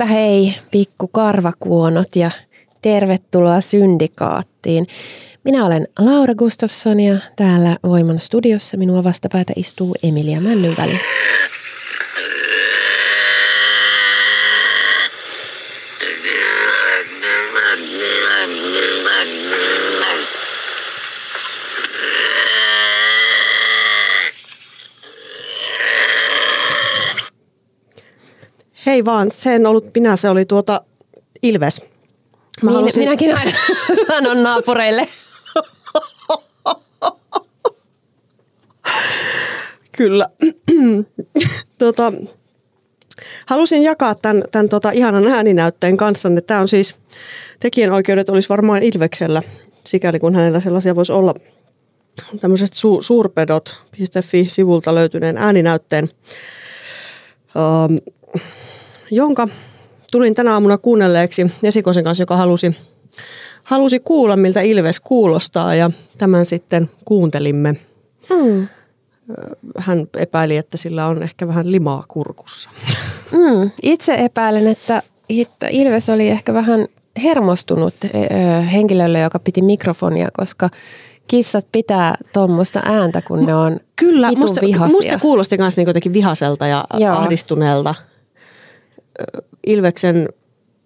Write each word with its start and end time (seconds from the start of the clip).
Heipä 0.00 0.06
hei, 0.06 0.54
pikku 0.70 1.08
karvakuonot 1.08 2.16
ja 2.16 2.30
tervetuloa 2.82 3.60
syndikaattiin. 3.60 4.86
Minä 5.44 5.66
olen 5.66 5.88
Laura 5.98 6.34
Gustafsson 6.34 7.00
ja 7.00 7.18
täällä 7.36 7.76
Voiman 7.82 8.18
studiossa 8.18 8.76
minua 8.76 9.04
vastapäätä 9.04 9.52
istuu 9.56 9.94
Emilia 10.02 10.40
Männynväli. 10.40 11.00
Hei 28.86 29.04
vaan, 29.04 29.32
se 29.32 29.54
en 29.54 29.66
ollut 29.66 29.90
minä, 29.94 30.16
se 30.16 30.30
oli 30.30 30.44
tuota 30.44 30.84
Ilves. 31.42 31.89
Mä 32.62 32.70
niin, 32.70 32.76
halusin... 32.76 33.02
Minäkin 33.02 33.36
aina 33.36 33.50
sanon 34.08 34.42
naapureille. 34.42 35.08
Kyllä. 39.92 40.28
tota, 41.78 42.12
halusin 43.46 43.82
jakaa 43.82 44.14
tämän, 44.14 44.42
tämän 44.52 44.68
tota, 44.68 44.90
ihanan 44.90 45.28
ääninäytteen 45.28 45.96
kanssa. 45.96 46.28
Tämä 46.46 46.60
on 46.60 46.68
siis, 46.68 46.96
tekijänoikeudet 47.60 48.28
olisi 48.28 48.48
varmaan 48.48 48.82
Ilveksellä, 48.82 49.42
sikäli 49.84 50.18
kun 50.18 50.34
hänellä 50.34 50.60
sellaisia 50.60 50.96
voisi 50.96 51.12
olla 51.12 51.34
tämmöiset 52.40 52.70
su- 52.72 53.02
suurpedot.fi-sivulta 53.02 54.94
löytyneen 54.94 55.36
ääninäytteen. 55.36 56.10
Um, 57.54 57.98
jonka 59.10 59.48
tulin 60.10 60.34
tänä 60.34 60.52
aamuna 60.52 60.78
kuunnelleeksi 60.78 61.50
Esikosen 61.62 62.04
kanssa, 62.04 62.22
joka 62.22 62.36
halusi, 62.36 62.76
halusi 63.62 64.00
kuulla, 64.00 64.36
miltä 64.36 64.60
Ilves 64.60 65.00
kuulostaa 65.00 65.74
ja 65.74 65.90
tämän 66.18 66.46
sitten 66.46 66.90
kuuntelimme. 67.04 67.76
Mm. 68.30 68.68
Hän 69.78 70.08
epäili, 70.16 70.56
että 70.56 70.76
sillä 70.76 71.06
on 71.06 71.22
ehkä 71.22 71.48
vähän 71.48 71.72
limaa 71.72 72.04
kurkussa. 72.08 72.70
Mm. 73.32 73.70
Itse 73.82 74.14
epäilen, 74.14 74.68
että 74.68 75.02
Ilves 75.70 76.08
oli 76.08 76.28
ehkä 76.28 76.54
vähän 76.54 76.88
hermostunut 77.22 77.94
henkilölle, 78.72 79.20
joka 79.20 79.38
piti 79.38 79.62
mikrofonia, 79.62 80.28
koska 80.38 80.70
kissat 81.26 81.66
pitää 81.72 82.14
tuommoista 82.32 82.80
ääntä, 82.84 83.22
kun 83.22 83.46
ne 83.46 83.54
on 83.54 83.80
Kyllä, 83.96 84.32
musta, 84.32 84.60
musta 84.88 85.10
se 85.10 85.18
kuulosti 85.18 85.58
myös 85.58 85.76
niin 85.76 85.86
jotenkin 85.86 86.12
vihaselta 86.12 86.66
ja 86.66 86.84
Joo. 86.98 87.16
ahdistuneelta. 87.16 87.94
Ilveksen, 89.66 90.28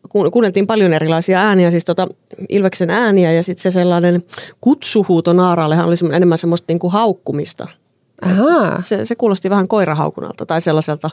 kuunneltiin 0.08 0.66
paljon 0.66 0.92
erilaisia 0.92 1.40
ääniä, 1.40 1.70
siis 1.70 1.84
tota 1.84 2.08
Ilveksen 2.48 2.90
ääniä 2.90 3.32
ja 3.32 3.42
sitten 3.42 3.62
se 3.62 3.70
sellainen 3.70 4.24
kutsuhuuto 4.60 5.32
naaraallehan 5.32 5.86
oli 5.86 5.94
enemmän 6.14 6.38
semmoista 6.38 6.64
niin 6.68 6.78
kuin 6.78 6.92
haukkumista. 6.92 7.68
Ahaa. 8.22 8.82
Se, 8.82 9.04
se 9.04 9.14
kuulosti 9.14 9.50
vähän 9.50 9.68
koirahaukunalta 9.68 10.46
tai 10.46 10.60
sellaiselta, 10.60 11.10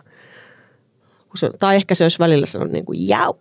se, 1.36 1.50
tai 1.60 1.76
ehkä 1.76 1.96
se 1.96 2.04
olisi 2.04 2.20
välillä 2.20 2.46
sanonut 2.46 2.74
niin 2.74 2.86
kuin 2.86 3.08
jau. 3.08 3.34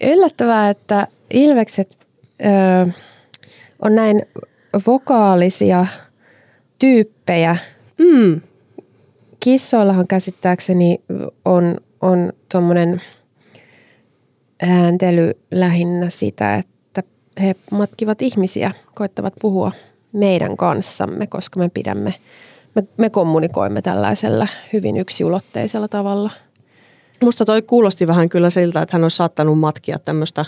Yllättävää, 0.14 0.70
että 0.70 1.06
Ilvekset 1.30 1.98
ö, 2.44 2.90
on 3.82 3.94
näin 3.94 4.22
vokaalisia 4.86 5.86
tyyppejä. 6.78 7.56
Mm 7.98 8.40
kissoillahan 9.40 10.06
käsittääkseni 10.06 11.00
on, 11.44 11.76
on 12.00 12.32
tuommoinen 12.52 13.02
ääntely 14.62 15.32
lähinnä 15.50 16.10
sitä, 16.10 16.54
että 16.54 17.02
he 17.40 17.54
matkivat 17.70 18.22
ihmisiä, 18.22 18.72
koittavat 18.94 19.34
puhua 19.40 19.72
meidän 20.12 20.56
kanssamme, 20.56 21.26
koska 21.26 21.58
me 21.58 21.68
pidämme, 21.68 22.14
me, 22.74 22.84
me 22.96 23.10
kommunikoimme 23.10 23.82
tällaisella 23.82 24.46
hyvin 24.72 24.96
yksiulotteisella 24.96 25.88
tavalla. 25.88 26.30
Musta 27.22 27.44
toi 27.44 27.62
kuulosti 27.62 28.06
vähän 28.06 28.28
kyllä 28.28 28.50
siltä, 28.50 28.82
että 28.82 28.96
hän 28.96 29.04
olisi 29.04 29.16
saattanut 29.16 29.58
matkia 29.58 29.98
tämmöistä 29.98 30.44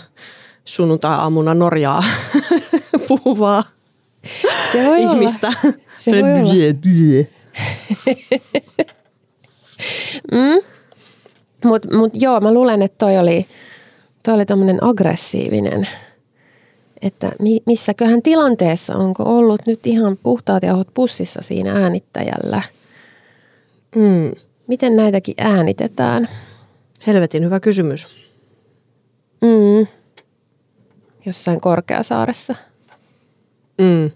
sunnuntai-aamuna 0.64 1.54
Norjaa 1.54 2.04
puhuvaa 3.08 3.62
Se 4.72 4.86
voi 4.86 5.02
ihmistä. 5.02 5.46
Olla. 5.46 5.76
Se 5.98 6.10
voi 6.10 6.40
olla. 6.40 6.52
Mm. 10.32 10.62
Mutta 11.64 11.96
mut 11.96 12.10
joo, 12.14 12.40
mä 12.40 12.52
luulen, 12.52 12.82
että 12.82 12.98
toi 12.98 13.18
oli, 13.18 13.46
toi 14.22 14.34
oli 14.34 14.46
tommonen 14.46 14.84
aggressiivinen. 14.84 15.88
Että 17.02 17.32
mi, 17.38 17.60
missäköhän 17.66 18.22
tilanteessa 18.22 18.96
onko 18.96 19.22
ollut 19.22 19.66
nyt 19.66 19.86
ihan 19.86 20.18
puhtaat 20.22 20.62
jauhot 20.62 20.88
pussissa 20.94 21.42
siinä 21.42 21.72
äänittäjällä? 21.72 22.62
Mm. 23.96 24.32
Miten 24.66 24.96
näitäkin 24.96 25.34
äänitetään? 25.38 26.28
Helvetin 27.06 27.44
hyvä 27.44 27.60
kysymys. 27.60 28.06
Mm. 29.40 29.86
Jossain 31.26 31.60
Korkeasaaressa. 31.60 32.54
Mm. 33.78 34.10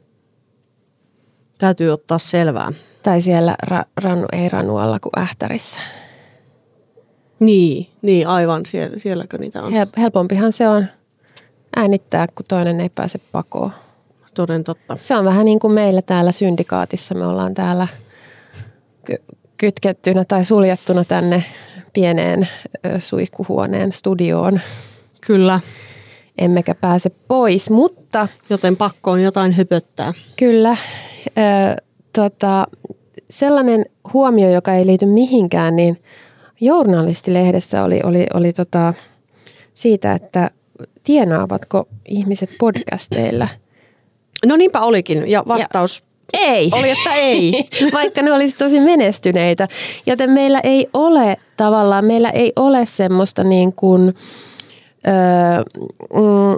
Täytyy 1.59 1.91
ottaa 1.91 2.19
selvää. 2.19 2.73
Tai 3.03 3.21
siellä 3.21 3.55
ra, 3.63 3.85
rannu, 3.97 4.27
ei 4.33 4.49
rannualla 4.49 5.01
kuin 5.01 5.19
ähtärissä. 5.19 5.81
Niin, 7.41 7.87
niin 8.03 8.29
aivan. 8.29 8.67
Siellä, 8.67 8.99
sielläkö 8.99 9.39
niitä 9.39 9.63
on? 9.63 9.73
Helpompihan 9.99 10.53
se 10.53 10.69
on 10.69 10.87
äänittää, 11.77 12.27
kun 12.27 12.47
toinen 12.49 12.81
ei 12.81 12.91
pääse 12.95 13.21
pakoon. 13.33 13.73
Toden 14.35 14.65
totta. 14.65 14.97
Se 15.03 15.17
on 15.17 15.25
vähän 15.25 15.45
niin 15.45 15.59
kuin 15.59 15.73
meillä 15.73 16.03
täällä 16.03 16.33
syndikaatissa. 16.33 17.15
Me 17.15 17.27
ollaan 17.27 17.55
täällä 17.55 17.89
ky- 19.05 19.23
kytkettynä 19.57 20.25
tai 20.25 20.45
suljettuna 20.45 21.05
tänne 21.05 21.45
pieneen 21.93 22.49
suihkuhuoneen 22.99 23.93
studioon. 23.93 24.61
Kyllä. 25.27 25.61
Emmekä 26.39 26.75
pääse 26.75 27.11
pois, 27.11 27.71
mutta... 27.71 28.29
Joten 28.51 28.77
pakko 28.77 29.11
on 29.11 29.23
jotain 29.23 29.53
höpöttää. 29.53 30.13
Kyllä. 30.37 30.77
Ö, 31.27 31.83
tota, 32.13 32.67
sellainen 33.33 33.87
huomio, 34.13 34.51
joka 34.51 34.75
ei 34.75 34.87
liity 34.87 35.07
mihinkään, 35.07 35.77
niin 35.77 36.03
journalistilehdessä 36.61 37.85
oli, 37.85 38.01
oli, 38.05 38.27
oli 38.35 38.53
tota, 38.53 38.95
siitä, 39.75 40.13
että 40.13 40.51
tienaavatko 41.03 41.89
ihmiset 42.09 42.51
podcasteilla. 42.59 43.49
No 44.47 44.57
niinpä 44.57 44.81
olikin, 44.81 45.31
ja 45.31 45.45
vastaus 45.49 46.05
ja 46.33 46.41
ei. 46.41 46.71
Oli, 46.73 46.91
että 46.91 47.15
ei. 47.15 47.69
Vaikka 47.93 48.23
ne 48.23 48.33
olisi 48.33 48.57
tosi 48.57 48.81
menestyneitä. 48.81 49.69
Joten 50.07 50.31
meillä 50.31 50.61
ei 50.61 50.89
ole 50.95 51.37
tavallaan, 51.57 52.05
meillä 52.05 52.31
ei 52.31 52.53
ole 52.57 52.87
semmoista 52.87 53.45
niin 53.45 53.73
kuin, 53.73 54.15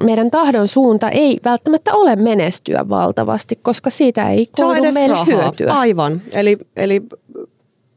meidän 0.04 0.30
tahdon 0.30 0.68
suunta 0.68 1.10
ei 1.10 1.40
välttämättä 1.44 1.94
ole 1.94 2.16
menestyä 2.16 2.88
valtavasti, 2.88 3.58
koska 3.62 3.90
siitä 3.90 4.30
ei 4.30 4.46
koidu 4.46 4.92
meille 4.94 5.08
rahaa. 5.08 5.24
hyötyä. 5.24 5.72
Aivan. 5.72 6.22
Eli, 6.34 6.58
eli 6.76 7.02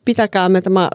pitäkäämme 0.05 0.61
tämä 0.61 0.89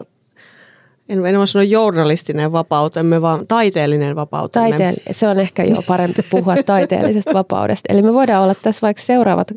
en, 1.09 1.25
en 1.25 1.37
ole 1.37 1.47
sanoa 1.47 1.63
journalistinen 1.63 2.51
vapautemme, 2.51 3.21
vaan 3.21 3.47
taiteellinen 3.47 4.15
vapautemme. 4.15 4.69
Taiteell- 4.69 5.13
se 5.13 5.27
on 5.27 5.39
ehkä 5.39 5.63
jo 5.63 5.75
parempi 5.87 6.21
puhua 6.31 6.55
taiteellisesta 6.65 7.33
vapaudesta. 7.33 7.93
Eli 7.93 8.01
me 8.01 8.13
voidaan 8.13 8.43
olla 8.43 8.55
tässä 8.55 8.81
vaikka 8.81 9.03
seuraavat 9.03 9.51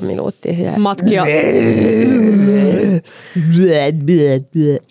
25,5 0.00 0.06
minuuttia. 0.06 0.54
Siellä. 0.54 0.78
Matkia. 0.78 1.24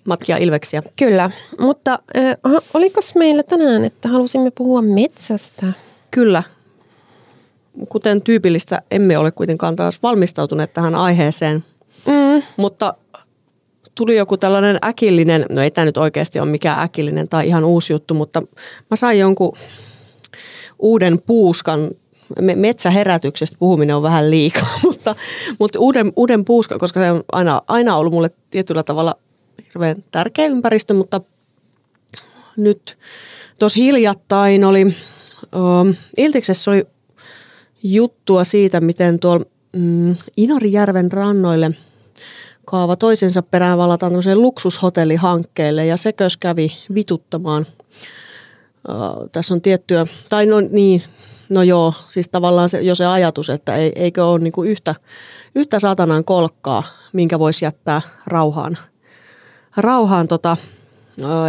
Matkia 0.06 0.38
ilveksiä. 0.38 0.84
Kyllä, 1.00 1.32
mutta 1.60 2.00
äh, 2.18 2.36
oliko 2.74 3.02
meillä 3.16 3.44
tänään, 3.44 3.86
että 3.86 4.10
halusimme 4.10 4.52
puhua 4.52 4.82
metsästä? 4.82 5.66
Kyllä. 6.12 6.44
Kuten 7.90 8.22
tyypillistä, 8.22 8.82
emme 8.92 9.18
ole 9.18 9.32
kuitenkaan 9.32 9.76
taas 9.76 10.04
valmistautuneet 10.04 10.74
tähän 10.74 10.96
aiheeseen. 10.96 11.64
Mm. 12.08 12.44
Mutta 12.58 12.94
tuli 13.96 14.16
joku 14.16 14.38
tällainen 14.38 14.80
äkillinen, 14.86 15.46
no 15.50 15.62
ei 15.62 15.72
tämä 15.72 15.86
nyt 15.86 15.98
oikeasti 15.98 16.40
ole 16.40 16.50
mikään 16.50 16.80
äkillinen 16.80 17.30
tai 17.30 17.48
ihan 17.48 17.64
uusi 17.64 17.94
juttu, 17.94 18.14
mutta 18.14 18.42
mä 18.90 18.96
sain 18.96 19.20
jonkun 19.20 19.54
uuden 20.80 21.22
puuskan 21.22 21.90
metsäherätyksestä 22.56 23.58
puhuminen 23.60 23.96
on 23.96 24.04
vähän 24.04 24.32
liikaa, 24.32 24.80
mutta, 24.84 25.16
mutta 25.60 25.80
uuden, 25.80 26.14
uuden 26.16 26.46
puuskan, 26.46 26.80
koska 26.80 27.00
se 27.00 27.12
on 27.12 27.24
aina, 27.32 27.62
aina 27.68 27.96
ollut 27.96 28.14
mulle 28.14 28.30
tietyllä 28.50 28.84
tavalla 28.84 29.16
hirveän 29.68 30.04
tärkeä 30.12 30.46
ympäristö, 30.46 30.94
mutta 30.94 31.22
nyt 32.58 32.98
tuossa 33.60 33.80
hiljattain 33.80 34.64
oli, 34.64 34.86
uh, 34.86 35.96
Iltiksessä 36.18 36.72
oli 36.72 36.88
juttua 37.84 38.44
siitä, 38.44 38.82
miten 38.82 39.20
tuolla 39.20 39.46
mm, 39.76 40.16
Inarijärven 40.38 41.12
rannoille– 41.12 41.72
kaava 42.70 42.96
toisensa 42.96 43.42
perään 43.42 43.78
valataan 43.78 44.12
tämmöiseen 44.12 44.42
luksushotellihankkeelle 44.42 45.86
ja 45.86 45.98
sekös 45.98 46.38
kävi 46.38 46.78
vituttamaan. 46.94 47.66
Uh, 48.90 49.30
tässä 49.32 49.54
on 49.54 49.62
tiettyä, 49.62 50.08
tai 50.30 50.46
no 50.46 50.60
niin, 50.60 51.04
no 51.50 51.64
joo, 51.64 51.94
siis 52.10 52.30
tavallaan 52.30 52.70
se, 52.70 52.82
jo 52.82 52.96
se 52.96 53.06
ajatus, 53.06 53.50
että 53.50 53.76
ei, 53.76 53.92
eikö 53.96 54.26
ole 54.26 54.40
niin 54.40 54.54
kuin 54.54 54.70
yhtä, 54.70 54.96
yhtä 55.56 55.80
satanan 55.80 56.26
kolkkaa, 56.26 56.84
minkä 57.14 57.40
voisi 57.40 57.66
jättää 57.66 58.02
rauhaan. 58.28 58.78
Rauhaan, 59.78 60.28
tota, 60.28 60.58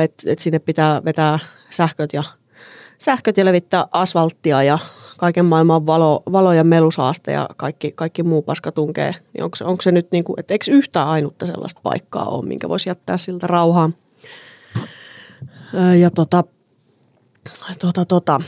että 0.02 0.32
et 0.32 0.38
sinne 0.38 0.58
pitää 0.58 1.05
vetää 1.05 1.38
sähköt 1.70 2.12
ja, 2.12 2.25
sähköt 2.99 3.37
ja 3.37 3.44
levittää 3.44 3.87
asfalttia 3.93 4.62
ja 4.62 4.79
kaiken 5.19 5.44
maailman 5.44 5.87
valo, 5.87 6.23
valo 6.32 6.53
ja 6.53 6.64
melusaaste 6.64 7.32
ja 7.32 7.49
kaikki, 7.56 7.93
kaikki 7.93 8.23
muu 8.23 8.43
paska 8.43 8.73
tunkee, 8.73 9.14
niin 9.32 9.44
onko, 9.44 9.56
onko 9.64 9.82
se 9.82 9.93
nyt 9.93 10.12
niin 10.12 10.25
kuin, 10.25 10.41
että 10.41 10.55
eikö 10.55 10.64
yhtään 10.70 11.08
ainutta 11.08 11.46
sellaista 11.46 11.81
paikkaa 11.82 12.25
ole, 12.25 12.46
minkä 12.46 12.69
voisi 12.69 12.88
jättää 12.88 13.19
siltä 13.19 13.46
rauhaan. 13.46 13.94
Ja 16.00 16.11
tota, 16.11 16.44
tota, 17.81 18.05
tota. 18.05 18.41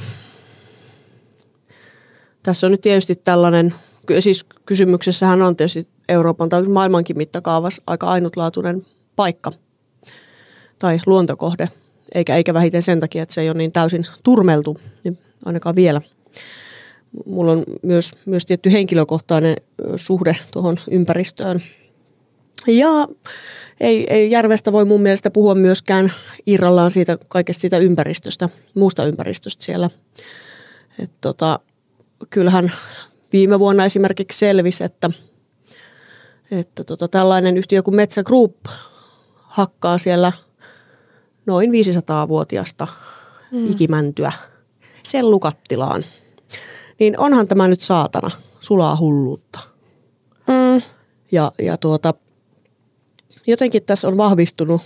Tässä 2.43 2.67
on 2.67 2.71
nyt 2.71 2.81
tietysti 2.81 3.17
tällainen, 3.17 3.75
siis 4.21 4.45
kysymyksessähän 4.67 5.43
on 5.43 5.57
tietysti 5.57 5.89
Euroopan 6.09 6.49
tai 6.49 6.63
maailmankin 6.63 7.17
mittakaavassa 7.17 7.83
aika 7.87 8.07
ainutlaatuinen 8.07 8.87
paikka 9.17 9.53
tai 10.79 11.01
luontokohde, 11.07 11.69
eikä, 12.15 12.37
eikä 12.37 12.55
vähiten 12.55 12.83
sen 12.83 13.01
takia, 13.01 13.23
että 13.23 13.35
se 13.35 13.41
ei 13.41 13.51
ole 13.51 13.59
niin 13.59 13.73
täysin 13.73 14.07
turmeltu, 14.23 14.79
niin 15.05 15.19
ainakaan 15.45 15.77
vielä– 15.77 16.01
mulla 17.27 17.53
on 17.53 17.65
myös, 17.83 18.11
myös 18.27 18.47
tietty 18.47 18.73
henkilökohtainen 18.73 19.57
suhde 19.97 20.37
tuohon 20.53 20.79
ympäristöön. 20.91 21.63
Ja 22.67 23.09
ei, 23.81 24.07
ei 24.11 24.31
järvestä 24.31 24.73
voi 24.73 24.85
mun 24.85 25.03
mielestä 25.03 25.31
puhua 25.31 25.55
myöskään 25.55 26.13
irrallaan 26.47 26.91
siitä 26.91 27.19
kaikesta 27.29 27.61
siitä 27.61 27.79
ympäristöstä, 27.79 28.49
muusta 28.75 29.05
ympäristöstä 29.05 29.65
siellä. 29.65 29.91
Et 30.99 31.11
tota, 31.21 31.61
kyllähän 32.31 32.73
viime 33.33 33.59
vuonna 33.59 33.85
esimerkiksi 33.85 34.39
selvisi, 34.39 34.85
että, 34.85 35.11
että 36.51 36.85
tota, 36.85 37.09
tällainen 37.09 37.57
yhtiö 37.57 37.83
kuin 37.83 37.97
Metsä 37.97 38.23
Group 38.23 38.57
hakkaa 39.35 39.99
siellä 39.99 40.33
noin 41.47 41.71
500-vuotiasta 41.71 42.89
mm. 43.53 43.67
ikimäntyä 43.67 44.33
sellukattilaan– 45.03 46.05
niin 47.03 47.19
onhan 47.19 47.49
tämä 47.49 47.69
nyt 47.69 47.81
saatana 47.81 48.31
sulaa 48.61 48.97
hulluutta. 48.97 49.61
Mm. 50.47 50.83
Ja, 51.33 51.53
ja 51.59 51.77
tuota, 51.77 52.15
jotenkin 53.47 53.83
tässä 53.83 54.09
on 54.09 54.17
vahvistunut 54.17 54.83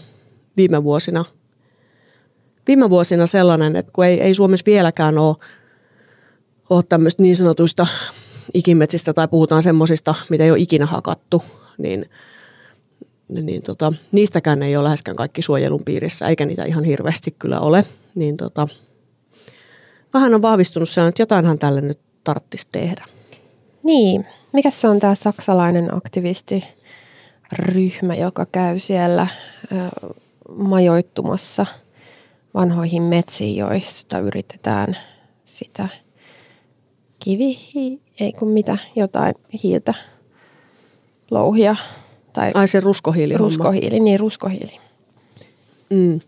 viime 0.57 0.85
vuosina, 0.85 1.25
viime 2.67 2.91
vuosina 2.91 3.27
sellainen, 3.27 3.77
että 3.77 3.93
kun 3.93 4.05
ei, 4.05 4.21
ei 4.21 4.35
Suomessa 4.35 4.67
vieläkään 4.67 5.19
ole, 5.19 5.37
ole 6.71 6.83
tämmöistä 6.89 7.23
niin 7.23 7.37
sanotuista 7.37 7.87
ikimetsistä 8.55 9.13
tai 9.13 9.29
puhutaan 9.29 9.63
semmoisista, 9.63 10.15
mitä 10.29 10.45
ei 10.45 10.51
ole 10.51 10.59
ikinä 10.59 10.87
hakattu, 10.87 11.43
niin, 11.79 12.11
niin 13.29 13.63
tota, 13.63 13.93
niistäkään 14.13 14.63
ei 14.63 14.77
ole 14.77 14.85
läheskään 14.85 15.17
kaikki 15.17 15.43
suojelun 15.43 15.83
piirissä, 15.85 16.29
eikä 16.29 16.47
niitä 16.47 16.65
ihan 16.65 16.85
hirveästi 16.85 17.35
kyllä 17.39 17.61
ole. 17.61 17.85
Niin 18.15 18.37
tota, 18.37 18.69
vähän 20.15 20.35
on 20.35 20.43
vahvistunut 20.43 20.89
sellainen, 20.89 21.09
että 21.09 21.23
jotainhan 21.23 21.59
tälle 21.59 21.81
nyt 21.81 21.99
tarttisi 22.25 22.69
tehdä. 22.73 23.05
Niin, 23.83 24.27
mikä 24.53 24.71
se 24.71 24.89
on 24.89 25.01
tämä 25.01 25.15
saksalainen 25.15 25.95
aktivistiryhmä, 25.95 28.15
joka 28.15 28.47
käy 28.47 28.79
siellä 28.79 29.27
ö, 29.73 29.75
majoittumassa 30.59 31.67
vanhoihin 32.55 33.03
metsiin, 33.03 33.57
joista 33.57 34.19
yritetään 34.19 34.97
sitä 35.45 35.89
kivihi, 37.27 38.01
ei 38.21 38.33
kun 38.33 38.49
mitä, 38.49 38.79
jotain 38.97 39.35
hiiltä 39.63 39.95
louhia. 41.31 41.77
Tai 42.33 42.51
Ai 42.55 42.69
se 42.69 42.81
ruskohiili. 42.81 43.37
Ruskohiili, 43.37 44.01
niin 44.01 44.21
ruskohiili. 44.21 44.81
Mm. 45.91 46.21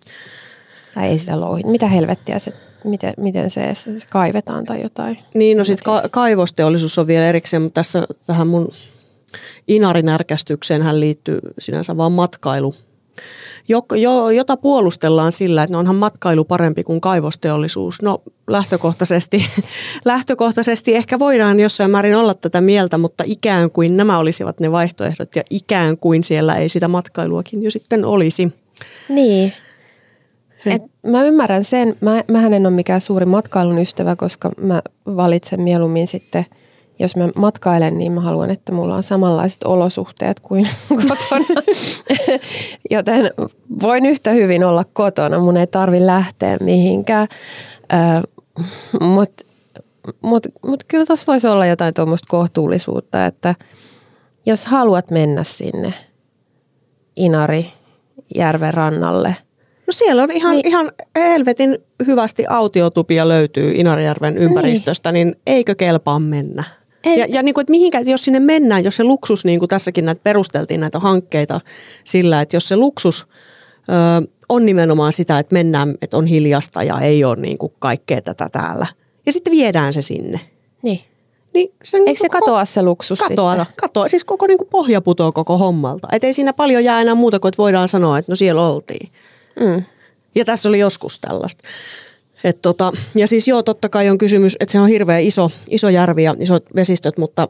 Tai 0.94 1.06
ei 1.08 1.18
sitä 1.18 1.40
louhi. 1.40 1.62
Mitä 1.62 1.88
helvettiä 1.88 2.38
se 2.38 2.52
miten, 2.84 3.14
miten 3.16 3.50
se, 3.50 3.74
se 3.74 3.90
kaivetaan 4.12 4.64
tai 4.64 4.82
jotain. 4.82 5.18
Niin, 5.34 5.58
no 5.58 5.64
sitten 5.64 5.84
ka- 5.84 6.08
kaivosteollisuus 6.10 6.98
on 6.98 7.06
vielä 7.06 7.26
erikseen, 7.26 7.62
mutta 7.62 7.78
tässä 7.78 8.06
tähän 8.26 8.46
mun 8.46 8.72
inarinärkästykseen 9.68 10.82
hän 10.82 11.00
liittyy 11.00 11.40
sinänsä 11.58 11.96
vaan 11.96 12.12
matkailu. 12.12 12.74
Jo, 13.68 13.82
jo, 13.96 14.30
jota 14.30 14.56
puolustellaan 14.56 15.32
sillä, 15.32 15.62
että 15.62 15.72
no 15.72 15.78
onhan 15.78 15.96
matkailu 15.96 16.44
parempi 16.44 16.84
kuin 16.84 17.00
kaivosteollisuus. 17.00 18.02
No 18.02 18.22
lähtökohtaisesti, 18.46 19.44
lähtökohtaisesti 20.04 20.96
ehkä 20.96 21.18
voidaan 21.18 21.60
jossain 21.60 21.90
määrin 21.90 22.16
olla 22.16 22.34
tätä 22.34 22.60
mieltä, 22.60 22.98
mutta 22.98 23.24
ikään 23.26 23.70
kuin 23.70 23.96
nämä 23.96 24.18
olisivat 24.18 24.60
ne 24.60 24.72
vaihtoehdot 24.72 25.36
ja 25.36 25.42
ikään 25.50 25.98
kuin 25.98 26.24
siellä 26.24 26.56
ei 26.56 26.68
sitä 26.68 26.88
matkailuakin 26.88 27.62
jo 27.62 27.70
sitten 27.70 28.04
olisi. 28.04 28.52
Niin, 29.08 29.52
et 30.66 30.82
mä 31.02 31.24
ymmärrän 31.24 31.64
sen. 31.64 31.96
Mä, 32.00 32.24
mähän 32.28 32.54
en 32.54 32.66
ole 32.66 32.74
mikään 32.74 33.00
suuri 33.00 33.26
matkailun 33.26 33.78
ystävä, 33.78 34.16
koska 34.16 34.50
mä 34.60 34.82
valitsen 35.06 35.60
mieluummin 35.60 36.06
sitten, 36.06 36.46
jos 36.98 37.16
mä 37.16 37.28
matkailen, 37.36 37.98
niin 37.98 38.12
mä 38.12 38.20
haluan, 38.20 38.50
että 38.50 38.72
mulla 38.72 38.94
on 38.94 39.02
samanlaiset 39.02 39.62
olosuhteet 39.64 40.40
kuin 40.40 40.68
kotona. 40.88 41.62
Joten 42.90 43.30
voin 43.82 44.06
yhtä 44.06 44.30
hyvin 44.30 44.64
olla 44.64 44.84
kotona. 44.92 45.38
Mun 45.38 45.56
ei 45.56 45.66
tarvi 45.66 46.06
lähteä 46.06 46.56
mihinkään. 46.60 47.28
Mutta 49.00 49.44
mut, 50.22 50.46
mut 50.66 50.84
kyllä 50.84 51.06
tuossa 51.06 51.26
voisi 51.26 51.48
olla 51.48 51.66
jotain 51.66 51.94
tuommoista 51.94 52.26
kohtuullisuutta, 52.30 53.26
että 53.26 53.54
jos 54.46 54.66
haluat 54.66 55.10
mennä 55.10 55.44
sinne 55.44 55.94
Inari 57.16 57.72
järven 58.34 58.74
rannalle– 58.74 59.36
No 59.88 59.92
siellä 59.92 60.22
on 60.22 60.30
ihan, 60.30 60.52
niin. 60.52 60.66
ihan 60.66 60.92
helvetin 61.16 61.78
hyvästi 62.06 62.44
autiotupia 62.48 63.28
löytyy 63.28 63.72
Inarijärven 63.74 64.38
ympäristöstä, 64.38 65.12
niin, 65.12 65.26
niin 65.26 65.40
eikö 65.46 65.74
kelpaa 65.74 66.18
mennä? 66.18 66.64
En. 67.04 67.18
Ja, 67.18 67.26
ja 67.28 67.42
niin 67.42 67.54
kuin, 67.54 67.62
että 67.62 67.70
mihinkä, 67.70 68.00
jos 68.00 68.24
sinne 68.24 68.40
mennään, 68.40 68.84
jos 68.84 68.96
se 68.96 69.04
luksus, 69.04 69.44
niin 69.44 69.58
kuin 69.58 69.68
tässäkin 69.68 70.04
näitä 70.04 70.20
perusteltiin 70.24 70.80
näitä 70.80 70.98
hankkeita 70.98 71.60
sillä, 72.04 72.40
että 72.40 72.56
jos 72.56 72.68
se 72.68 72.76
luksus 72.76 73.26
ö, 73.88 74.28
on 74.48 74.66
nimenomaan 74.66 75.12
sitä, 75.12 75.38
että 75.38 75.52
mennään, 75.52 75.94
että 76.02 76.16
on 76.16 76.26
hiljasta 76.26 76.82
ja 76.82 77.00
ei 77.00 77.24
ole 77.24 77.36
niin 77.36 77.58
kuin 77.58 77.72
kaikkea 77.78 78.22
tätä 78.22 78.48
täällä. 78.52 78.86
Ja 79.26 79.32
sitten 79.32 79.50
viedään 79.50 79.92
se 79.92 80.02
sinne. 80.02 80.40
Niin. 80.82 81.00
Niin 81.54 81.72
sen 81.82 82.02
Eikö 82.08 82.20
se 82.20 82.28
katoa 82.28 82.64
se 82.64 82.82
luksus 82.82 83.18
katoa, 83.18 83.56
sitten? 83.56 83.74
Katoa, 83.76 84.08
siis 84.08 84.24
koko 84.24 84.46
niin 84.46 84.58
kuin 84.58 84.68
pohja 84.68 85.00
putoaa 85.00 85.32
koko 85.32 85.58
hommalta. 85.58 86.08
Että 86.12 86.26
ei 86.26 86.32
siinä 86.32 86.52
paljon 86.52 86.84
jää 86.84 87.00
enää 87.00 87.14
muuta 87.14 87.40
kuin, 87.40 87.48
että 87.48 87.62
voidaan 87.62 87.88
sanoa, 87.88 88.18
että 88.18 88.32
no 88.32 88.36
siellä 88.36 88.66
oltiin. 88.66 89.08
Mm. 89.60 89.84
Ja 90.34 90.44
tässä 90.44 90.68
oli 90.68 90.78
joskus 90.78 91.20
tällaista. 91.20 91.64
Et 92.44 92.62
tota, 92.62 92.92
ja 93.14 93.26
siis 93.26 93.48
joo, 93.48 93.62
totta 93.62 93.88
kai 93.88 94.10
on 94.10 94.18
kysymys, 94.18 94.56
että 94.60 94.72
se 94.72 94.80
on 94.80 94.88
hirveän 94.88 95.22
iso, 95.22 95.50
iso 95.70 95.88
järvi 95.88 96.22
ja 96.22 96.34
isot 96.38 96.64
vesistöt, 96.74 97.18
mutta 97.18 97.48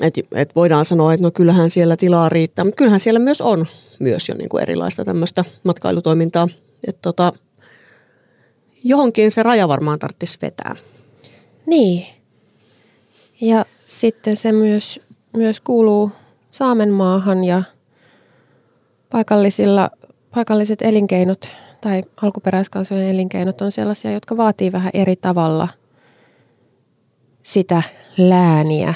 et, 0.00 0.14
et 0.34 0.56
voidaan 0.56 0.84
sanoa, 0.84 1.12
että 1.12 1.26
no 1.26 1.30
kyllähän 1.30 1.70
siellä 1.70 1.96
tilaa 1.96 2.28
riittää. 2.28 2.64
Mutta 2.64 2.76
kyllähän 2.76 3.00
siellä 3.00 3.20
myös 3.20 3.40
on 3.40 3.66
myös 4.00 4.28
jo 4.28 4.34
niin 4.34 4.48
kuin 4.48 4.62
erilaista 4.62 5.04
tämmöistä 5.04 5.44
matkailutoimintaa. 5.64 6.48
Et 6.88 7.02
tota, 7.02 7.32
johonkin 8.84 9.32
se 9.32 9.42
raja 9.42 9.68
varmaan 9.68 9.98
tarvitsisi 9.98 10.38
vetää. 10.42 10.76
Niin. 11.66 12.06
Ja 13.40 13.64
sitten 13.86 14.36
se 14.36 14.52
myös, 14.52 15.00
myös 15.36 15.60
kuuluu 15.60 16.10
Saamen 16.50 16.92
maahan 16.92 17.44
ja 17.44 17.62
paikallisilla, 19.10 19.90
paikalliset 20.34 20.82
elinkeinot 20.82 21.48
tai 21.80 22.02
alkuperäiskansojen 22.22 23.08
elinkeinot 23.08 23.60
on 23.60 23.72
sellaisia, 23.72 24.12
jotka 24.12 24.36
vaatii 24.36 24.72
vähän 24.72 24.90
eri 24.94 25.16
tavalla 25.16 25.68
sitä 27.42 27.82
lääniä, 28.18 28.94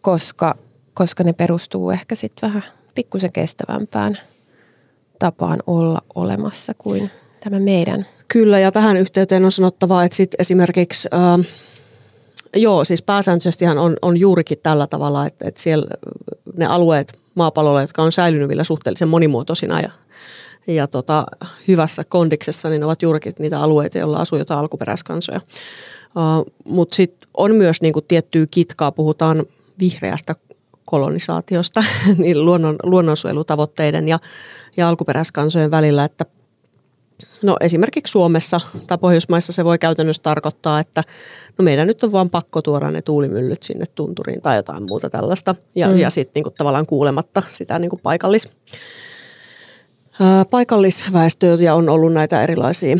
koska, 0.00 0.54
koska 0.94 1.24
ne 1.24 1.32
perustuu 1.32 1.90
ehkä 1.90 2.14
sitten 2.14 2.48
vähän 2.48 2.64
pikkusen 2.94 3.32
kestävämpään 3.32 4.18
tapaan 5.18 5.62
olla 5.66 6.00
olemassa 6.14 6.72
kuin 6.78 7.10
tämä 7.40 7.60
meidän. 7.60 8.06
Kyllä, 8.28 8.58
ja 8.58 8.72
tähän 8.72 8.96
yhteyteen 8.96 9.44
on 9.44 9.52
sanottava, 9.52 10.04
että 10.04 10.16
sit 10.16 10.34
esimerkiksi, 10.38 11.08
äh, 11.14 11.46
joo, 12.56 12.84
siis 12.84 13.02
pääsääntöisesti 13.02 13.66
on, 13.66 13.96
on 14.02 14.16
juurikin 14.16 14.58
tällä 14.62 14.86
tavalla, 14.86 15.26
että, 15.26 15.48
että 15.48 15.62
siellä 15.62 15.86
ne 16.56 16.66
alueet 16.66 17.20
maapallolla, 17.34 17.80
jotka 17.80 18.02
on 18.02 18.12
säilynyt 18.12 18.48
vielä 18.48 18.64
suhteellisen 18.64 19.08
monimuotoisina 19.08 19.80
ja, 19.80 19.90
ja 20.66 20.86
tota, 20.86 21.26
hyvässä 21.68 22.04
kondiksessa, 22.04 22.68
niin 22.68 22.80
ne 22.80 22.86
ovat 22.86 23.02
juurikin 23.02 23.32
niitä 23.38 23.60
alueita, 23.60 23.98
joilla 23.98 24.18
asuu 24.18 24.38
jotain 24.38 24.60
alkuperäiskansoja. 24.60 25.40
Uh, 26.16 26.52
Mutta 26.64 26.94
sitten 26.94 27.28
on 27.34 27.54
myös 27.54 27.82
niinku 27.82 28.00
tiettyä 28.00 28.46
kitkaa, 28.50 28.92
puhutaan 28.92 29.46
vihreästä 29.78 30.34
kolonisaatiosta 30.84 31.84
niin 32.18 32.44
luonnon, 32.44 32.76
luonnonsuojelutavoitteiden 32.82 34.08
ja, 34.08 34.18
ja 34.76 34.88
alkuperäiskansojen 34.88 35.70
välillä, 35.70 36.04
että 36.04 36.26
No 37.42 37.56
esimerkiksi 37.60 38.10
Suomessa 38.10 38.60
tai 38.86 38.98
Pohjoismaissa 38.98 39.52
se 39.52 39.64
voi 39.64 39.78
käytännössä 39.78 40.22
tarkoittaa, 40.22 40.80
että 40.80 41.04
no 41.58 41.62
meidän 41.62 41.86
nyt 41.86 42.02
on 42.02 42.12
vaan 42.12 42.30
pakko 42.30 42.62
tuoda 42.62 42.90
ne 42.90 43.02
tuulimyllyt 43.02 43.62
sinne 43.62 43.86
tunturiin 43.86 44.42
tai 44.42 44.56
jotain 44.56 44.82
muuta 44.82 45.10
tällaista. 45.10 45.54
Ja, 45.74 45.88
mm. 45.88 45.98
ja 45.98 46.10
sitten 46.10 46.32
niinku 46.34 46.50
tavallaan 46.50 46.86
kuulematta 46.86 47.42
sitä 47.48 47.78
niinku 47.78 48.00
paikallis, 48.02 48.48
paikallisväestöä 50.50 51.54
ja 51.54 51.74
on 51.74 51.88
ollut 51.88 52.12
näitä 52.12 52.42
erilaisia 52.42 52.96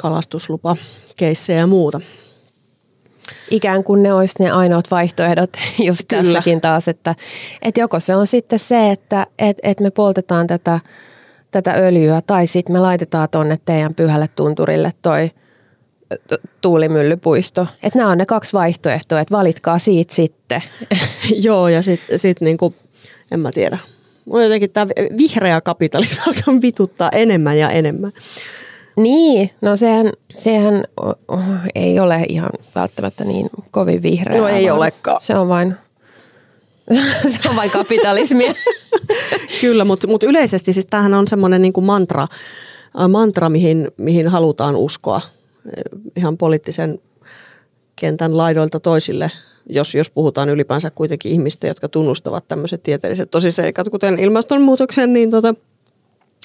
kalastuslupakeissejä 0.00 1.58
ja 1.58 1.66
muuta 1.66 2.00
ikään 3.50 3.84
kuin 3.84 4.02
ne 4.02 4.12
olisi 4.12 4.42
ne 4.42 4.50
ainoat 4.50 4.90
vaihtoehdot 4.90 5.50
just 5.86 6.00
Kyllä. 6.08 6.22
tässäkin 6.22 6.60
taas, 6.60 6.88
että, 6.88 7.14
että 7.62 7.80
joko 7.80 8.00
se 8.00 8.16
on 8.16 8.26
sitten 8.26 8.58
se, 8.58 8.90
että 8.90 9.26
et, 9.38 9.58
et 9.62 9.80
me 9.80 9.90
poltetaan 9.90 10.46
tätä, 10.46 10.80
tätä 11.50 11.72
öljyä 11.72 12.22
tai 12.26 12.46
sitten 12.46 12.72
me 12.72 12.80
laitetaan 12.80 13.28
tuonne 13.30 13.58
teidän 13.64 13.94
pyhälle 13.94 14.28
tunturille 14.36 14.92
toi 15.02 15.30
tuulimyllypuisto. 16.60 17.66
Että 17.82 17.98
nämä 17.98 18.10
on 18.10 18.18
ne 18.18 18.26
kaksi 18.26 18.52
vaihtoehtoa, 18.52 19.20
että 19.20 19.36
valitkaa 19.36 19.78
siitä 19.78 20.14
sitten. 20.14 20.62
Joo 21.46 21.68
ja 21.68 21.82
sitten 21.82 22.18
sit 22.18 22.40
niinku, 22.40 22.74
en 23.30 23.40
mä 23.40 23.52
tiedä. 23.52 23.78
Mun 24.24 24.42
jotenkin 24.42 24.70
tämä 24.70 24.86
vihreä 25.18 25.60
kapitalismi 25.60 26.22
alkaa 26.26 26.62
vituttaa 26.62 27.10
enemmän 27.12 27.58
ja 27.58 27.70
enemmän. 27.70 28.12
Niin, 28.96 29.50
no 29.60 29.76
sehän, 29.76 30.12
sehän 30.34 30.84
ei 31.74 32.00
ole 32.00 32.26
ihan 32.28 32.50
välttämättä 32.74 33.24
niin 33.24 33.50
kovin 33.70 34.02
vihreä. 34.02 34.40
No 34.40 34.48
ei 34.48 34.70
olekaan. 34.70 35.20
Se 35.20 35.34
on 35.34 35.48
vain, 35.48 35.74
se 37.42 37.48
on 37.48 37.56
vain 37.56 37.70
kapitalismia. 37.70 38.52
Kyllä, 39.60 39.84
mutta, 39.84 40.06
mutta 40.06 40.26
yleisesti 40.26 40.72
siis 40.72 40.86
tämähän 40.86 41.14
on 41.14 41.28
semmoinen 41.28 41.62
niin 41.62 41.72
kuin 41.72 41.84
mantra, 41.84 42.22
äh, 43.00 43.08
mantra 43.08 43.48
mihin, 43.48 43.88
mihin 43.96 44.28
halutaan 44.28 44.76
uskoa 44.76 45.20
ihan 46.16 46.38
poliittisen 46.38 46.98
kentän 47.96 48.36
laidoilta 48.36 48.80
toisille, 48.80 49.30
jos, 49.70 49.94
jos 49.94 50.10
puhutaan 50.10 50.48
ylipäänsä 50.48 50.90
kuitenkin 50.90 51.32
ihmistä, 51.32 51.66
jotka 51.66 51.88
tunnustavat 51.88 52.48
tämmöiset 52.48 52.82
tieteelliset 52.82 53.30
tosiseikat, 53.30 53.88
kuten 53.88 54.18
ilmastonmuutoksen, 54.18 55.12
niin 55.12 55.30
tota, 55.30 55.54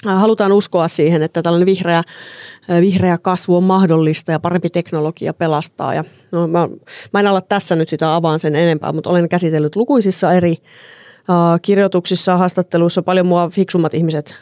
Äh, 0.06 0.20
halutaan 0.20 0.52
uskoa 0.52 0.88
siihen, 0.88 1.22
että 1.22 1.42
tällainen 1.42 1.66
vihreä, 1.66 1.98
äh, 1.98 2.80
vihreä 2.80 3.18
kasvu 3.18 3.56
on 3.56 3.62
mahdollista 3.62 4.32
ja 4.32 4.40
parempi 4.40 4.70
teknologia 4.70 5.34
pelastaa. 5.34 5.94
Ja, 5.94 6.04
no, 6.32 6.46
mä, 6.46 6.68
mä 7.12 7.20
en 7.20 7.26
ala 7.26 7.40
tässä 7.40 7.76
nyt 7.76 7.88
sitä 7.88 8.14
avaan 8.14 8.40
sen 8.40 8.56
enempää, 8.56 8.92
mutta 8.92 9.10
olen 9.10 9.28
käsitellyt 9.28 9.76
lukuisissa 9.76 10.32
eri 10.32 10.52
uh, 10.52 11.60
kirjoituksissa, 11.62 12.36
haastatteluissa. 12.36 13.02
Paljon 13.02 13.26
mua 13.26 13.48
fiksummat 13.48 13.94
ihmiset 13.94 14.34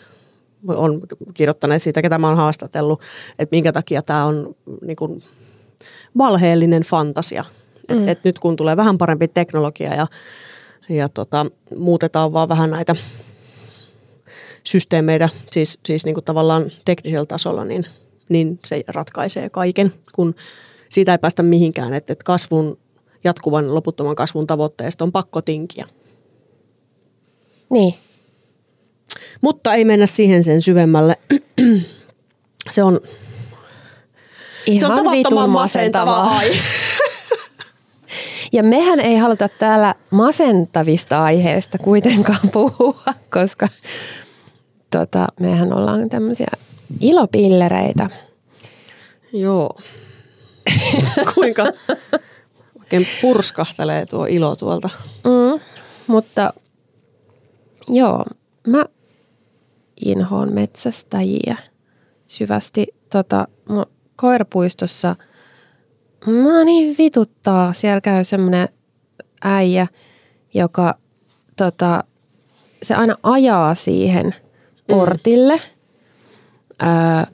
on 0.69 1.03
kirjoittaneet 1.35 1.83
siitä, 1.83 2.03
ketä 2.03 2.19
mä 2.19 2.29
oon 2.29 2.37
haastatellut, 2.37 3.01
että 3.39 3.57
minkä 3.57 3.73
takia 3.73 4.03
tämä 4.03 4.25
on 4.25 4.55
niin 4.87 4.97
kuin, 4.97 5.23
valheellinen 6.19 6.83
fantasia. 6.83 7.45
Mm. 7.91 8.03
Et, 8.03 8.09
et 8.09 8.25
nyt 8.25 8.39
kun 8.39 8.57
tulee 8.57 8.77
vähän 8.77 8.99
parempi 8.99 9.29
teknologia 9.29 9.95
ja, 9.95 10.07
ja 10.89 11.09
tota, 11.09 11.47
muutetaan 11.77 12.33
vaan 12.33 12.49
vähän 12.49 12.71
näitä 12.71 12.97
systeemeitä, 14.65 15.29
siis, 15.51 15.79
siis 15.87 16.05
niin 16.05 16.15
kuin 16.15 16.25
tavallaan 16.25 16.71
teknisellä 16.85 17.27
tasolla, 17.27 17.65
niin, 17.65 17.87
niin 18.29 18.59
se 18.65 18.83
ratkaisee 18.89 19.51
kaiken, 19.51 19.93
kun 20.15 20.35
siitä 20.89 21.13
ei 21.13 21.19
päästä 21.19 21.43
mihinkään, 21.43 21.95
että, 21.95 22.13
että 22.13 22.25
kasvun, 22.25 22.79
jatkuvan 23.25 23.75
loputtoman 23.75 24.17
kasvun 24.17 24.47
tavoitteesta 24.47 25.05
on 25.05 25.13
pakko 25.13 25.43
tinkiä. 25.43 25.87
Niin. 27.71 27.95
Mutta 29.41 29.75
ei 29.75 29.85
mennä 29.85 30.07
siihen 30.07 30.45
sen 30.45 30.63
syvemmälle. 30.63 31.17
se 32.71 32.83
on, 32.83 33.01
Ihan 34.67 34.79
se 34.79 34.87
on 34.87 35.05
tavattoman 35.05 35.51
masentavaa. 35.51 36.41
Ja 38.55 38.63
mehän 38.63 39.01
ei 39.01 39.17
haluta 39.17 39.49
täällä 39.49 39.95
masentavista 40.11 41.25
aiheista 41.25 41.79
kuitenkaan 41.79 42.49
puhua, 42.53 43.15
koska 43.31 43.67
tota, 44.91 45.27
mehän 45.41 45.73
ollaan 45.73 46.09
tämmöisiä 46.09 46.51
ilopillereitä. 47.01 48.11
Joo. 49.33 49.79
Kuinka 51.35 51.65
oikein 52.81 53.07
purskahtelee 53.23 54.07
tuo 54.07 54.27
ilo 54.27 54.57
tuolta. 54.57 54.91
Mm, 55.25 55.61
mutta 56.07 56.53
joo, 57.89 58.25
mä 58.67 58.85
inhoon 60.05 60.53
metsästäjiä 60.53 61.57
syvästi. 62.27 62.87
Tota, 63.13 63.49
koirapuistossa 64.17 65.17
mä 66.27 66.65
niin 66.65 66.95
vituttaa. 66.99 67.73
Siellä 67.73 68.01
käy 68.01 68.25
semmoinen 68.25 68.69
äijä, 69.43 69.87
joka 70.55 70.95
tota, 71.57 72.05
se 72.83 72.95
aina 72.95 73.17
ajaa 73.23 73.75
siihen– 73.75 74.35
portille. 74.89 75.55
Mm. 75.55 76.89
Öö, 76.89 77.25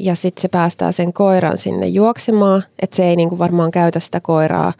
ja 0.00 0.14
sitten 0.14 0.42
se 0.42 0.48
päästää 0.48 0.92
sen 0.92 1.12
koiran 1.12 1.58
sinne 1.58 1.86
juoksemaan, 1.86 2.62
että 2.82 2.96
se 2.96 3.04
ei 3.04 3.16
niinku 3.16 3.38
varmaan 3.38 3.70
käytä 3.70 4.00
sitä 4.00 4.20
koiraa 4.20 4.72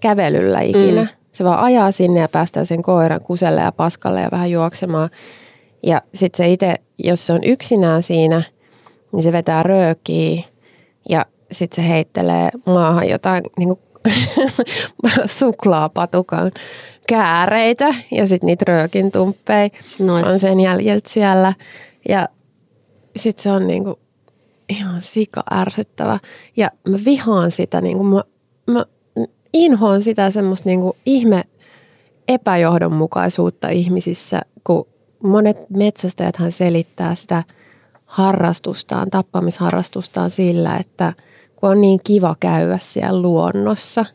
kävelyllä 0.00 0.60
ikinä. 0.60 1.02
Mm. 1.02 1.08
Se 1.32 1.44
vaan 1.44 1.58
ajaa 1.58 1.92
sinne 1.92 2.20
ja 2.20 2.28
päästää 2.28 2.64
sen 2.64 2.82
koiran 2.82 3.20
kuselle 3.20 3.60
ja 3.60 3.72
paskalle 3.72 4.20
ja 4.20 4.28
vähän 4.32 4.50
juoksemaan. 4.50 5.10
Ja 5.82 6.02
sitten 6.14 6.36
se 6.36 6.52
itse, 6.52 6.74
jos 6.98 7.26
se 7.26 7.32
on 7.32 7.44
yksinään 7.44 8.02
siinä, 8.02 8.42
niin 9.12 9.22
se 9.22 9.32
vetää 9.32 9.62
röökiä 9.62 10.42
ja 11.08 11.26
sitten 11.52 11.84
se 11.84 11.88
heittelee 11.88 12.50
maahan 12.66 13.08
jotain 13.08 13.42
niinku 13.58 13.80
suklaapatukan 15.26 16.50
kääreitä 17.08 17.94
ja 18.10 18.26
sitten 18.26 18.46
niitä 18.46 18.64
röökin 18.68 19.12
tumppeja 19.12 19.68
nice. 19.98 20.30
on 20.30 20.40
sen 20.40 20.60
jäljeltä 20.60 21.10
siellä. 21.10 21.52
Ja 22.08 22.28
sitten 23.16 23.42
se 23.42 23.50
on 23.50 23.66
niinku 23.66 23.98
ihan 24.68 25.02
sika 25.02 25.42
ärsyttävä. 25.52 26.18
Ja 26.56 26.70
mä 26.88 26.98
vihaan 27.04 27.50
sitä, 27.50 27.80
niinku 27.80 28.04
mä, 28.04 28.22
mä 28.66 28.84
inhoan 29.54 30.02
sitä 30.02 30.30
semmoista 30.30 30.68
niinku 30.68 30.96
ihme 31.06 31.42
epäjohdonmukaisuutta 32.28 33.68
ihmisissä, 33.68 34.40
kun 34.64 34.86
monet 35.22 35.70
metsästäjäthän 35.70 36.52
selittää 36.52 37.14
sitä 37.14 37.42
harrastustaan, 38.04 39.10
tappamisharrastustaan 39.10 40.30
sillä, 40.30 40.76
että 40.76 41.12
kun 41.60 41.70
on 41.70 41.80
niin 41.80 42.00
kiva 42.04 42.36
käydä 42.40 42.78
siellä 42.80 43.22
luonnossa– 43.22 44.04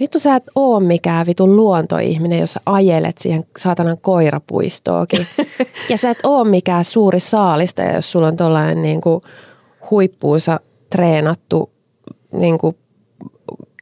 vittu 0.00 0.18
sä 0.18 0.36
et 0.36 0.44
oo 0.54 0.80
mikään 0.80 1.26
vitun 1.26 1.56
luontoihminen, 1.56 2.38
jos 2.38 2.52
sä 2.52 2.60
ajelet 2.66 3.18
siihen 3.18 3.46
saatanan 3.58 3.98
koirapuistoakin. 3.98 5.26
ja 5.90 5.98
sä 5.98 6.10
et 6.10 6.18
oo 6.24 6.44
mikään 6.44 6.84
suuri 6.84 7.20
saalista, 7.20 7.82
jos 7.82 8.12
sulla 8.12 8.26
on 8.26 8.36
tollainen 8.36 8.82
niin 8.82 9.00
kuin 9.00 9.22
huippuunsa 9.90 10.60
treenattu 10.90 11.72
niin 12.32 12.58
kuin 12.58 12.76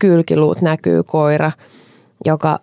kylkiluut 0.01 0.61
näkyy 0.61 1.03
koira, 1.03 1.53
joka 2.25 2.61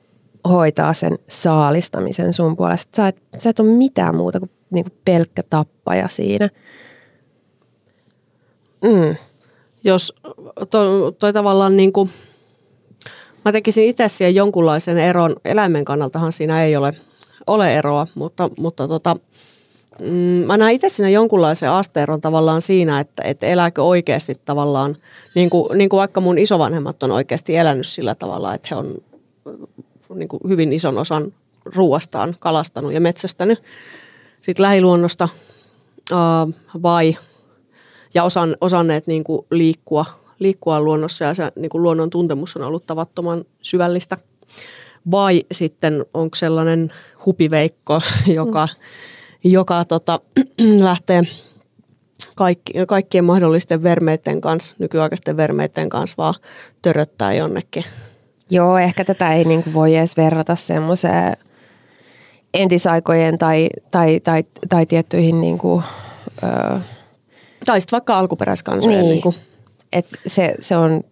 hoitaa 0.49 0.93
sen 0.93 1.19
saalistamisen 1.29 2.33
sun 2.33 2.55
puolesta. 2.55 2.95
Sä 2.95 3.07
et, 3.07 3.17
sä 3.37 3.49
et 3.49 3.59
ole 3.59 3.69
mitään 3.69 4.15
muuta 4.15 4.39
kuin, 4.39 4.51
niin 4.69 4.85
kuin 4.85 4.99
pelkkä 5.05 5.43
tappaja 5.49 6.07
siinä. 6.07 6.49
Mm. 8.83 9.15
Jos 9.83 10.13
toi, 10.69 11.13
toi 11.19 11.33
tavallaan 11.33 11.77
niin 11.77 11.93
kuin, 11.93 12.09
mä 13.45 13.51
tekisin 13.51 13.85
itse 13.85 14.07
siihen 14.07 14.35
jonkunlaisen 14.35 14.97
eron. 14.97 15.35
Eläimen 15.45 15.85
kannaltahan 15.85 16.31
siinä 16.31 16.63
ei 16.63 16.75
ole, 16.75 16.93
ole 17.47 17.77
eroa, 17.77 18.07
mutta, 18.15 18.49
mutta 18.57 18.87
tota, 18.87 19.15
mm, 20.01 20.07
mä 20.45 20.57
näen 20.57 20.75
itse 20.75 20.89
siinä 20.89 21.09
jonkunlaisen 21.09 21.71
asteeron 21.71 22.21
tavallaan 22.21 22.61
siinä, 22.61 22.99
että, 22.99 23.23
että 23.23 23.47
elääkö 23.47 23.83
oikeasti 23.83 24.41
tavallaan, 24.45 24.95
niin 25.35 25.49
kuin, 25.49 25.77
niin 25.77 25.89
kuin 25.89 25.97
vaikka 25.97 26.21
mun 26.21 26.37
isovanhemmat 26.37 27.03
on 27.03 27.11
oikeasti 27.11 27.55
elänyt 27.55 27.87
sillä 27.87 28.15
tavalla, 28.15 28.53
että 28.53 28.67
he 28.71 28.75
on 28.75 28.95
niin 30.15 30.29
kuin 30.29 30.41
hyvin 30.47 30.73
ison 30.73 30.97
osan 30.97 31.33
ruuastaan 31.65 32.35
kalastanut 32.39 32.93
ja 32.93 33.01
metsästänyt 33.01 33.63
sit 34.41 34.59
lähiluonnosta 34.59 35.29
vai 36.83 37.17
ja 38.13 38.23
osan, 38.23 38.55
osanneet 38.61 39.07
niin 39.07 39.23
kuin 39.23 39.45
liikkua, 39.51 40.05
liikkua 40.39 40.81
luonnossa 40.81 41.25
ja 41.25 41.33
se 41.33 41.51
niin 41.55 41.69
kuin 41.69 41.81
luonnon 41.81 42.09
tuntemus 42.09 42.55
on 42.55 42.61
ollut 42.61 42.85
tavattoman 42.85 43.45
syvällistä. 43.61 44.17
Vai 45.11 45.43
sitten 45.51 46.05
onko 46.13 46.35
sellainen 46.35 46.93
hupiveikko, 47.25 48.01
joka, 48.27 48.65
mm. 48.65 49.51
joka 49.51 49.85
tota, 49.85 50.19
lähtee 50.79 51.23
kaikki, 52.35 52.73
kaikkien 52.87 53.25
mahdollisten 53.25 53.83
vermeiden 53.83 54.41
kanssa, 54.41 54.75
nykyaikaisten 54.79 55.37
vermeiden 55.37 55.89
kanssa 55.89 56.15
vaan 56.17 56.35
töröttää 56.81 57.33
jonnekin. 57.33 57.85
Joo, 58.49 58.77
ehkä 58.77 59.05
tätä 59.05 59.33
ei 59.33 59.45
niin 59.45 59.63
kuin 59.63 59.73
voi 59.73 59.95
edes 59.95 60.17
verrata 60.17 60.55
semmoiseen 60.55 61.37
entisaikojen 62.53 63.37
tai, 63.37 63.69
tai, 63.91 64.19
tai, 64.19 64.43
tai 64.69 64.85
tiettyihin 64.85 65.41
niin 65.41 65.57
kuin, 65.57 65.83
öö, 66.43 66.79
tai 67.65 67.81
sitten 67.81 67.97
vaikka 67.97 68.17
alkuperäiskansojen. 68.17 69.05
Niin. 69.05 69.21
niin 69.23 69.35
Et 69.93 70.05
se, 70.27 70.55
se 70.59 70.77
on 70.77 71.03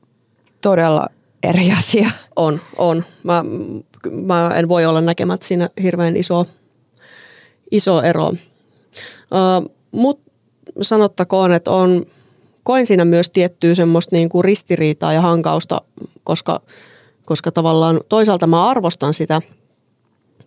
todella 0.61 1.07
eri 1.43 1.71
asia. 1.71 2.09
On, 2.35 2.61
on. 2.77 3.03
Mä, 3.23 3.45
mä 4.11 4.51
en 4.55 4.69
voi 4.69 4.85
olla 4.85 5.01
näkemättä 5.01 5.47
siinä 5.47 5.69
hirveän 5.81 6.17
iso, 6.17 6.45
iso 7.71 8.01
ero. 8.01 8.27
Uh, 8.27 9.71
Mutta 9.91 10.31
sanottakoon, 10.81 11.53
että 11.53 11.71
on, 11.71 12.05
koin 12.63 12.85
siinä 12.85 13.05
myös 13.05 13.29
tiettyä 13.29 13.75
semmoista 13.75 14.15
niin 14.15 14.29
kuin 14.29 14.45
ristiriitaa 14.45 15.13
ja 15.13 15.21
hankausta, 15.21 15.81
koska, 16.23 16.61
koska 17.25 17.51
tavallaan 17.51 18.01
toisaalta 18.09 18.47
mä 18.47 18.69
arvostan 18.69 19.13
sitä 19.13 19.41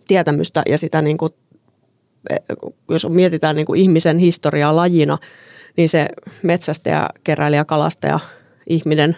tietämystä 0.07 0.63
ja 0.69 0.77
sitä 0.77 1.01
niin 1.01 1.17
kuin, 1.17 1.33
e, 2.29 2.35
jos 2.89 3.07
mietitään 3.09 3.55
niin 3.55 3.65
kuin 3.65 3.81
ihmisen 3.81 4.19
historiaa 4.19 4.75
lajina– 4.75 5.17
niin 5.77 5.89
se 5.89 6.07
metsästäjä, 6.43 7.07
keräilijä, 7.23 7.65
kalastaja, 7.65 8.19
ihminen 8.67 9.17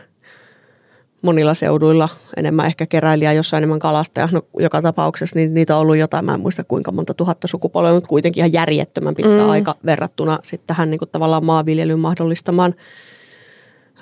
monilla 1.23 1.53
seuduilla, 1.53 2.09
enemmän 2.37 2.65
ehkä 2.65 2.85
keräilijä, 2.85 3.33
jossain 3.33 3.59
enemmän 3.59 3.79
kalastaja. 3.79 4.29
No, 4.31 4.41
joka 4.59 4.81
tapauksessa 4.81 5.35
niin 5.35 5.53
niitä 5.53 5.75
on 5.75 5.81
ollut 5.81 5.97
jotain, 5.97 6.25
mä 6.25 6.33
en 6.33 6.39
muista 6.39 6.63
kuinka 6.63 6.91
monta 6.91 7.13
tuhatta 7.13 7.47
sukupolvea, 7.47 7.93
mutta 7.93 8.07
kuitenkin 8.07 8.41
ihan 8.41 8.53
järjettömän 8.53 9.15
pitkä 9.15 9.31
mm. 9.31 9.49
aika 9.49 9.75
verrattuna 9.85 10.39
sitten 10.43 10.67
tähän 10.67 10.89
niin 10.89 10.99
kuin 10.99 11.09
tavallaan 11.09 11.45
maanviljelyn 11.45 11.99
mahdollistamaan 11.99 12.75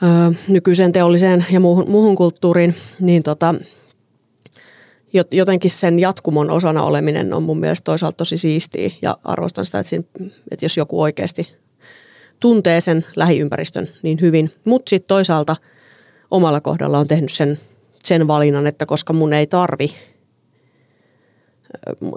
ö, 0.04 0.34
nykyiseen 0.48 0.92
teolliseen 0.92 1.46
ja 1.52 1.60
muuhun, 1.60 1.90
muuhun 1.90 2.16
kulttuuriin, 2.16 2.76
niin 3.00 3.24
tota, 3.24 3.56
jotenkin 5.32 5.72
sen 5.72 6.00
jatkumon 6.00 6.50
osana 6.50 6.84
oleminen 6.84 7.34
on 7.34 7.44
mun 7.44 7.60
mielestä 7.60 7.86
toisaalta 7.86 8.18
tosi 8.18 8.38
siistiä 8.38 8.92
ja 9.02 9.18
arvostan 9.24 9.66
sitä, 9.66 9.80
että, 9.80 9.90
siinä, 9.90 10.06
että 10.52 10.66
jos 10.66 10.78
joku 10.78 11.02
oikeasti 11.02 11.56
tuntee 12.42 12.82
sen 12.82 13.06
lähiympäristön 13.16 13.88
niin 14.04 14.22
hyvin. 14.22 14.52
Mutta 14.66 14.90
sitten 14.90 15.08
toisaalta 15.08 15.56
omalla 16.32 16.62
kohdalla 16.62 16.98
on 16.98 17.08
tehnyt 17.08 17.32
sen, 17.32 17.60
sen 18.04 18.28
valinnan, 18.28 18.68
että 18.68 18.86
koska 18.86 19.14
mun 19.14 19.34
ei 19.34 19.48
tarvi 19.48 19.92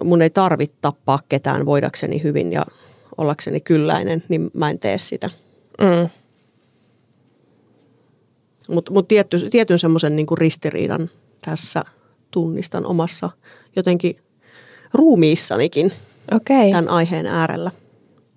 mun 0.05 0.23
ei 0.23 0.31
tarvi 0.31 0.71
tappaa 0.81 1.19
ketään 1.29 1.67
voidakseni 1.67 2.23
hyvin 2.23 2.53
ja 2.53 2.67
ollakseni 3.19 3.61
kylläinen, 3.61 4.23
niin 4.29 4.51
mä 4.55 4.71
en 4.71 4.79
tee 4.79 4.99
sitä. 4.99 5.31
Mm. 5.81 6.09
Mutta 8.69 8.93
mut 8.93 9.09
tietty, 9.09 9.51
tietyn 9.51 9.79
semmoisen 9.79 10.17
niinku 10.17 10.37
ristiriidan 10.37 11.11
tässä 11.41 11.85
tunnistan 12.31 12.87
omassa 12.87 13.31
jotenkin 13.77 14.17
ruumiissanikin 14.95 15.93
okay. 16.33 16.71
tämän 16.71 16.89
aiheen 16.89 17.27
äärellä. 17.27 17.71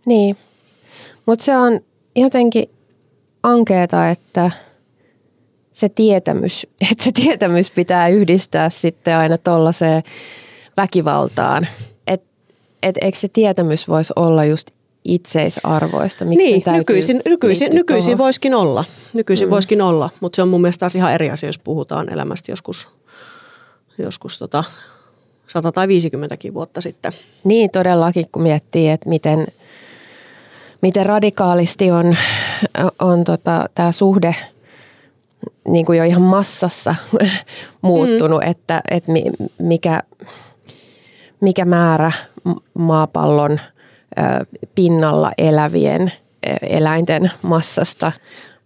Niin. 0.06 0.38
Mutta 1.28 1.46
se 1.46 1.58
on 1.58 1.80
jotenkin 2.16 2.70
ankeeta, 3.44 4.10
että 4.10 4.52
se 5.72 5.90
tietämys, 5.90 6.68
että 6.92 7.04
se 7.04 7.12
tietämys 7.12 7.72
pitää 7.72 8.08
yhdistää 8.08 8.70
sitten 8.70 9.18
aina 9.18 9.38
tuollaiseen 9.38 10.04
väkivaltaan. 10.78 11.68
Että 12.08 12.28
et 12.84 12.96
eikö 13.02 13.18
se 13.18 13.28
tietämys 13.28 13.88
voisi 13.88 14.14
olla 14.16 14.46
just 14.46 14.72
itseisarvoista? 15.04 16.26
Miksi 16.26 16.46
niin, 16.46 16.64
nykyisin, 16.72 17.22
nykyisin, 17.26 17.72
nykyisin 17.74 18.18
voisikin 18.18 18.56
olla. 18.56 18.86
Nykyisin 19.14 19.48
mm. 19.48 19.52
voisikin 19.52 19.82
olla, 19.82 20.10
mutta 20.20 20.36
se 20.36 20.42
on 20.42 20.50
mun 20.50 20.62
mielestä 20.62 20.80
taas 20.80 20.96
ihan 20.96 21.14
eri 21.14 21.30
asia, 21.30 21.50
jos 21.50 21.60
puhutaan 21.60 22.14
elämästä 22.14 22.52
joskus, 22.52 22.88
joskus 23.98 24.38
tota 24.38 24.64
100 25.48 25.72
tai 25.72 25.88
50 25.88 26.38
vuotta 26.54 26.82
sitten. 26.82 27.14
Niin 27.44 27.70
todellakin, 27.70 28.26
kun 28.32 28.42
miettii, 28.42 28.90
että 28.90 29.10
miten– 29.10 29.48
miten 30.82 31.06
radikaalisti 31.06 31.92
on, 31.92 32.18
on 33.00 33.24
tota, 33.24 33.66
tämä 33.76 33.92
suhde 33.92 34.36
niin 35.68 35.86
kuin 35.86 35.98
jo 35.98 36.04
ihan 36.04 36.22
massassa 36.22 36.96
muuttunut, 37.82 38.42
mm. 38.44 38.52
että, 38.52 38.82
että 38.92 39.12
mikä, 39.60 40.04
mikä 41.42 41.66
määrä 41.66 42.12
maapallon 42.74 43.60
pinnalla 44.76 45.32
elävien 45.38 46.12
eläinten 46.62 47.32
massasta 47.42 48.12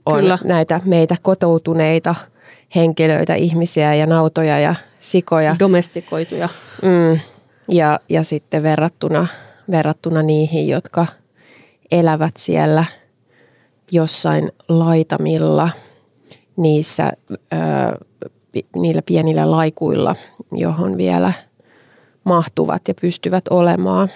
on 0.06 0.19
Kyllä. 0.19 0.38
näitä 0.43 0.82
meitä 0.86 1.15
kotoutuneita 1.21 2.15
henkilöitä, 2.76 3.36
ihmisiä 3.36 3.95
ja 3.95 4.06
nautoja 4.06 4.60
ja 4.60 4.76
sikoja. 5.00 5.56
Domestikoituja. 5.60 6.50
Mm. 6.82 7.19
Ja, 7.71 8.00
ja 8.10 8.24
sitten 8.24 8.63
verrattuna, 8.63 9.28
verrattuna 9.71 10.24
niihin, 10.24 10.67
jotka– 10.67 11.06
elävät 11.91 12.38
siellä 12.38 12.86
jossain 13.91 14.51
laitamilla 14.69 15.69
niissä, 16.58 17.12
ö, 17.54 18.06
niillä 18.75 19.01
pienillä 19.01 19.51
laikuilla, 19.51 20.15
johon 20.51 20.97
vielä 20.97 21.34
mahtuvat 22.23 22.88
ja 22.88 22.93
pystyvät 23.01 23.47
olemaan. 23.49 24.10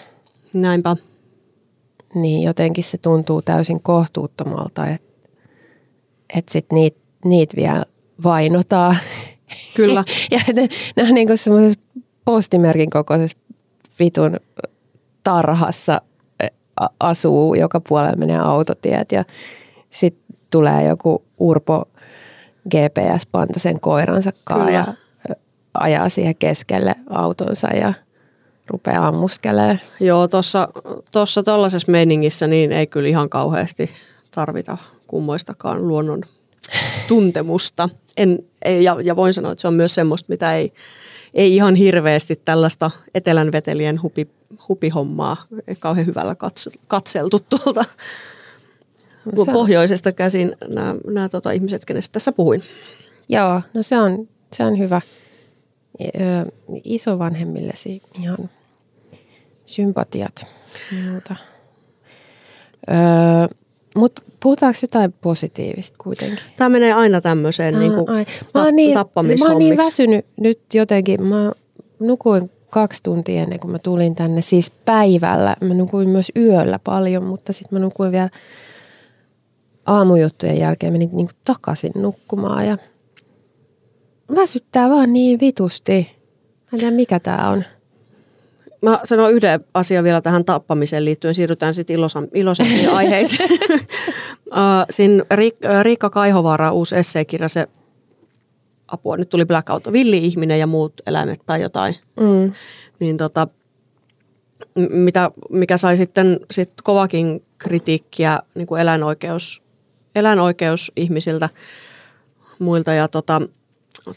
Näinpä. 0.53 0.95
Niin 2.15 2.43
jotenkin 2.43 2.83
se 2.83 2.97
tuntuu 2.97 3.41
täysin 3.41 3.81
kohtuuttomalta, 3.81 4.87
että 4.87 5.07
et 6.35 6.49
sitten 6.49 6.75
niitä 6.75 6.99
niit 7.25 7.55
vielä 7.55 7.85
vainotaan. 8.23 8.97
Kyllä. 9.75 10.03
ja 10.31 10.39
ne, 10.53 10.69
ne 10.95 11.03
on 11.03 11.13
niin 11.13 11.37
semmoisessa 11.37 11.79
postimerkin 12.25 12.89
kokoisessa 12.89 13.37
vitun 13.99 14.39
tarhassa– 15.23 16.01
asuu, 16.99 17.55
joka 17.55 17.79
puolella 17.79 18.15
menee 18.15 18.39
autotiet 18.39 19.11
ja 19.11 19.25
sitten 19.89 20.37
tulee 20.51 20.83
joku 20.83 21.23
Urpo 21.39 21.85
GPS-panta 22.69 23.59
sen 23.59 23.79
koiransa 23.79 24.31
kanssa 24.43 24.71
ja 24.71 24.85
ajaa 25.73 26.09
siihen 26.09 26.35
keskelle 26.35 26.95
autonsa 27.09 27.67
ja 27.67 27.93
rupeaa 28.67 29.07
ammuskelemaan. 29.07 29.79
Joo, 29.99 30.27
tuossa 30.27 30.67
tossa 31.11 31.43
tuollaisessa 31.43 31.91
meiningissä 31.91 32.47
niin 32.47 32.71
ei 32.71 32.87
kyllä 32.87 33.09
ihan 33.09 33.29
kauheasti 33.29 33.89
tarvita 34.31 34.77
kummoistakaan 35.07 35.87
luonnon 35.87 36.21
tuntemusta. 37.07 37.89
En, 38.17 38.39
ei, 38.65 38.83
ja, 38.83 38.97
ja 39.03 39.15
voin 39.15 39.33
sanoa, 39.33 39.51
että 39.51 39.61
se 39.61 39.67
on 39.67 39.73
myös 39.73 39.95
semmoista, 39.95 40.29
mitä 40.29 40.53
ei, 40.53 40.73
ei 41.35 41.55
ihan 41.55 41.75
hirveästi 41.75 42.41
tällaista 42.45 42.91
etelän 43.13 43.51
vetelien 43.51 44.01
hupi, 44.01 44.27
hupihommaa 44.69 45.37
kauhean 45.79 46.07
hyvällä 46.07 46.35
katseltu 46.87 47.39
tuolta 47.39 47.85
no 49.25 49.45
pohjoisesta 49.53 50.11
käsin 50.11 50.55
nämä, 50.67 50.95
nämä 51.07 51.29
tota, 51.29 51.51
ihmiset, 51.51 51.85
kenestä 51.85 52.13
tässä 52.13 52.31
puhuin. 52.31 52.63
Joo, 53.29 53.61
no 53.73 53.83
se 53.83 53.97
on, 53.97 54.27
se 54.53 54.65
on 54.65 54.79
hyvä. 54.79 55.01
Ö, 56.01 56.09
isovanhemmillesi 56.83 58.01
ihan 58.19 58.49
sympatiat. 59.65 60.45
Öö, 62.89 63.47
mutta 63.95 64.21
puhutaanko 64.43 64.79
jotain 64.81 65.13
positiivista 65.21 65.95
kuitenkin? 66.03 66.39
Tämä 66.55 66.69
menee 66.69 66.93
aina 66.93 67.21
tämmöiseen 67.21 67.79
niin 67.79 67.93
kuin 67.93 68.05
ta- 68.05 68.63
mä 68.63 68.71
niin, 68.71 68.97
Mä 69.43 69.49
oon 69.49 69.59
niin 69.59 69.77
väsynyt 69.77 70.25
nyt 70.39 70.59
jotenkin. 70.73 71.23
Mä 71.23 71.51
nukuin 71.99 72.51
kaksi 72.69 73.03
tuntia 73.03 73.41
ennen 73.41 73.59
kuin 73.59 73.71
mä 73.71 73.79
tulin 73.79 74.15
tänne, 74.15 74.41
siis 74.41 74.71
päivällä. 74.71 75.55
Mä 75.61 75.73
nukuin 75.73 76.09
myös 76.09 76.31
yöllä 76.35 76.79
paljon, 76.83 77.23
mutta 77.23 77.53
sitten 77.53 77.79
mä 77.79 77.85
nukuin 77.85 78.11
vielä 78.11 78.29
aamujuttujen 79.85 80.57
jälkeen 80.59 80.93
menin 80.93 81.09
niin 81.09 81.27
kuin 81.27 81.37
takaisin 81.45 81.91
nukkumaan 81.95 82.67
ja 82.67 82.77
väsyttää 84.35 84.89
vaan 84.89 85.13
niin 85.13 85.39
vitusti. 85.39 86.11
Mä 86.61 86.69
en 86.73 86.79
tiedä 86.79 86.95
mikä 86.95 87.19
tää 87.19 87.49
on. 87.49 87.63
Mä 88.85 88.99
sanon 89.03 89.33
yhden 89.33 89.65
asian 89.73 90.03
vielä 90.03 90.21
tähän 90.21 90.45
tappamiseen 90.45 91.05
liittyen. 91.05 91.35
Siirrytään 91.35 91.73
sitten 91.73 91.97
iloisempiin 92.33 92.89
aiheisiin. 92.99 93.49
uh, 94.51 94.85
siinä 94.89 95.23
Riikka 95.81 96.09
Kaihovaara 96.09 96.71
uusi 96.71 96.95
esseekirja, 96.95 97.49
se 97.49 97.67
apua, 98.87 99.17
nyt 99.17 99.29
tuli 99.29 99.45
blackout, 99.45 99.91
villi-ihminen 99.91 100.59
ja 100.59 100.67
muut 100.67 100.93
eläimet 101.07 101.39
tai 101.45 101.61
jotain. 101.61 101.95
Mm. 102.19 102.53
Niin 102.99 103.17
tota, 103.17 103.47
mitä, 104.89 105.31
mikä 105.49 105.77
sai 105.77 105.97
sitten 105.97 106.39
sit 106.51 106.71
kovakin 106.83 107.43
kritiikkiä 107.57 108.39
niin 108.55 108.67
kuin 108.67 108.81
eläinoikeus, 108.81 109.61
eläinoikeusihmisiltä 110.15 111.49
muilta 112.59 112.93
ja 112.93 113.07
tota, 113.07 113.41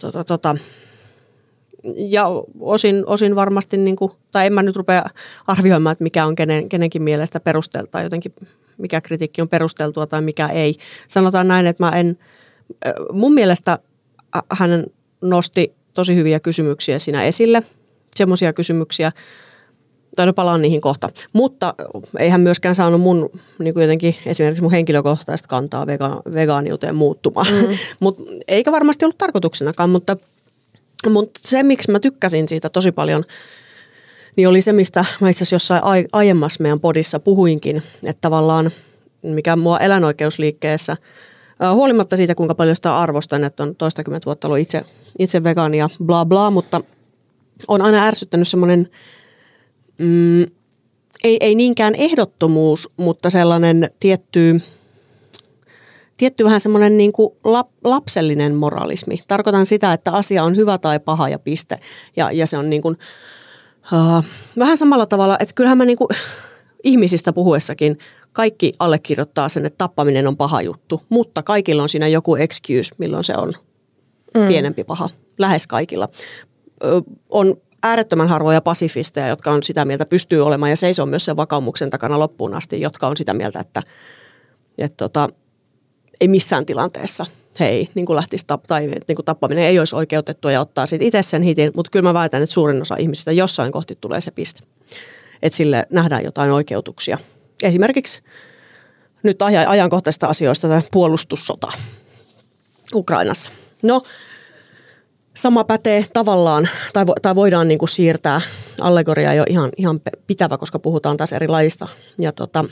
tota, 0.01 0.25
tota, 0.25 0.57
ja 1.97 2.27
osin, 2.61 3.03
osin 3.07 3.37
varmasti, 3.37 3.77
niin 3.77 3.97
kuin, 3.97 4.13
tai 4.33 4.47
en 4.47 4.53
mä 4.53 4.63
nyt 4.63 4.77
rupea 4.77 5.05
arvioimaan, 5.47 5.93
että 5.93 6.03
mikä 6.05 6.27
on 6.27 6.35
kenen, 6.35 6.69
kenenkin 6.69 7.03
mielestä 7.03 7.41
perusteltua, 7.41 7.91
tai 7.91 8.03
jotenkin 8.03 8.33
mikä 8.79 9.01
kritiikki 9.01 9.43
on 9.43 9.49
perusteltua 9.49 10.07
tai 10.07 10.23
mikä 10.23 10.49
ei. 10.49 10.75
Sanotaan 11.09 11.49
näin, 11.49 11.67
että 11.67 11.85
mä 11.85 11.91
en, 11.91 12.19
mun 13.13 13.35
mielestä 13.35 13.79
hän 14.53 14.85
nosti 15.21 15.73
tosi 15.95 16.15
hyviä 16.15 16.41
kysymyksiä 16.41 16.99
siinä 16.99 17.25
esille, 17.25 17.63
semmoisia 18.17 18.53
kysymyksiä, 18.53 19.13
tai 20.17 20.27
no 20.27 20.33
palaan 20.33 20.63
niihin 20.63 20.81
kohta. 20.81 21.09
Mutta 21.33 21.75
ei 22.19 22.29
hän 22.29 22.41
myöskään 22.41 22.75
saanut 22.75 23.01
mun 23.01 23.31
niin 23.59 23.75
kuin 23.75 23.83
jotenkin 23.83 24.17
esimerkiksi 24.27 24.63
mun 24.63 24.71
henkilökohtaista 24.71 25.49
kantaa 25.49 25.87
vega- 25.87 26.33
vegaaniuteen 26.35 26.95
muuttumaan. 26.95 27.47
Mm. 27.53 27.69
Mut, 28.01 28.19
eikä 28.49 28.73
varmasti 28.73 29.05
ollut 29.05 29.19
tarkoituksenakaan, 29.19 29.91
mutta, 29.91 30.17
mutta 31.07 31.41
se 31.43 31.63
miksi 31.63 31.91
mä 31.91 32.01
tykkäsin 32.01 32.49
siitä 32.49 32.69
tosi 32.69 32.93
paljon, 32.93 33.25
niin 34.37 34.49
oli 34.49 34.61
se, 34.61 34.73
mistä 34.73 35.05
mä 35.21 35.31
itse 35.31 35.45
asiassa 35.45 35.75
jossain 35.75 36.07
aiemmassa 36.13 36.63
meidän 36.63 36.81
podissa 36.81 37.21
puhuinkin, 37.21 37.83
että 38.05 38.21
tavallaan 38.21 38.71
mikä 39.23 39.57
mua 39.57 39.79
eläinoikeusliikkeessä– 39.79 40.97
Huolimatta 41.75 42.17
siitä, 42.17 42.35
kuinka 42.35 42.55
paljon 42.55 42.77
sitä 42.77 42.97
arvostan, 42.97 43.45
että 43.45 43.63
on 43.63 43.77
toistakymmentä 43.77 44.27
vuotta 44.27 44.49
ollut 44.49 44.59
itse, 44.59 44.83
itse 45.19 45.45
vegaani 45.45 45.79
ja 45.79 45.91
bla 46.05 46.25
bla, 46.25 46.51
mutta 46.51 46.81
on 47.69 47.83
aina 47.83 48.05
ärsyttänyt 48.05 48.49
semmoinen, 48.49 48.89
mm, 49.99 50.43
ei, 51.25 51.37
ei 51.41 51.55
niinkään 51.55 51.95
ehdottomuus, 51.95 52.91
mutta 52.97 53.31
sellainen 53.31 53.91
tietty, 54.01 54.61
tietty 56.19 56.45
vähän 56.45 56.61
semmoinen 56.61 56.97
niin 56.97 57.13
kuin 57.13 57.31
lap, 57.45 57.69
lapsellinen 57.85 58.55
moralismi. 58.55 59.21
Tarkoitan 59.29 59.67
sitä, 59.67 59.93
että 59.93 60.13
asia 60.13 60.45
on 60.45 60.57
hyvä 60.57 60.79
tai 60.79 61.01
paha 61.01 61.29
ja 61.29 61.39
piste. 61.39 61.79
Ja, 62.17 62.33
ja 62.33 62.47
se 62.47 62.59
on 62.59 62.71
niin 62.71 62.83
kuin, 62.83 62.97
uh, 63.93 64.25
vähän 64.59 64.77
samalla 64.77 65.07
tavalla, 65.07 65.37
että 65.41 65.55
kyllähän 65.55 65.79
mä 65.79 65.85
niin 65.85 65.99
kuin, 65.99 66.09
ihmisistä 66.85 67.33
puhuessakin 67.33 67.99
kaikki 68.33 68.73
allekirjoittaa 68.79 69.49
sen, 69.49 69.67
että 69.67 69.79
tappaminen 69.79 70.27
on 70.27 70.37
paha 70.37 70.63
juttu, 70.63 71.03
mutta 71.09 71.43
kaikilla 71.43 71.83
on 71.83 71.89
siinä 71.89 72.09
joku 72.09 72.37
excuse, 72.37 72.95
milloin 72.99 73.25
se 73.25 73.35
on 73.37 73.53
mm. 74.35 74.49
pienempi 74.49 74.85
paha. 74.85 75.11
Lähes 75.39 75.67
kaikilla. 75.67 76.09
Ö, 76.85 77.03
on 77.29 77.57
äärettömän 77.83 78.29
harvoja 78.29 78.61
pasifisteja, 78.61 79.29
jotka 79.29 79.51
on 79.51 79.63
sitä 79.63 79.85
mieltä, 79.85 80.07
pystyy 80.07 80.41
olemaan 80.41 80.71
ja 80.71 80.77
seisoo 80.77 81.07
myös 81.07 81.25
sen 81.25 81.37
vakaumuksen 81.37 81.91
takana 81.91 82.19
loppuun 82.19 82.55
asti, 82.55 82.81
jotka 82.81 83.07
on 83.07 83.17
sitä 83.17 83.35
mieltä, 83.35 83.61
että, 83.61 83.83
että 84.79 84.97
tota, 84.97 85.29
ei 86.21 86.29
missään 86.29 86.67
tilanteessa 86.67 87.27
hei, 87.61 87.89
niin 87.95 88.07
kuin 88.07 88.17
lähtisi 88.17 88.47
tap- 88.53 88.67
tai 88.67 88.87
niin 88.87 89.17
kuin 89.17 89.25
tappaminen 89.25 89.65
ei 89.65 89.79
olisi 89.79 89.97
oikeutettua 89.97 90.53
ja 90.53 90.61
ottaa 90.61 90.87
sitten 90.87 91.09
itse 91.09 91.23
sen 91.23 91.43
hitin, 91.43 91.73
mutta 91.75 91.91
kyllä 91.91 92.03
mä 92.09 92.15
väitän, 92.15 92.43
että 92.43 92.55
suurin 92.55 92.83
osa 92.83 92.97
ihmisistä 92.99 93.33
jossain 93.33 93.73
kohti 93.73 93.99
tulee 94.01 94.21
se 94.21 94.31
piste, 94.31 94.61
että 95.43 95.57
sille 95.57 95.87
nähdään 95.91 96.25
jotain 96.25 96.51
oikeutuksia 96.51 97.19
esimerkiksi 97.63 98.23
nyt 99.23 99.43
ajankohtaisista 99.43 100.27
asioista 100.27 100.69
tämä 100.69 100.83
puolustussota 100.93 101.69
Ukrainassa. 102.95 103.51
No, 103.83 104.03
sama 105.35 105.65
pätee 105.65 106.07
tavallaan, 106.13 106.69
tai, 106.93 107.07
vo, 107.07 107.15
tai 107.23 107.35
voidaan 107.35 107.69
niin 107.69 107.79
kuin 107.79 107.89
siirtää 107.89 108.41
allegoriaa 108.81 109.35
jo 109.35 109.45
ihan, 109.49 109.71
ihan 109.77 110.01
pitävä, 110.27 110.59
koska 110.59 110.79
puhutaan 110.79 111.17
taas 111.17 111.33
eri 111.33 111.49
lajista. 111.49 111.89
Ja 112.19 112.33
tota, 112.33 112.65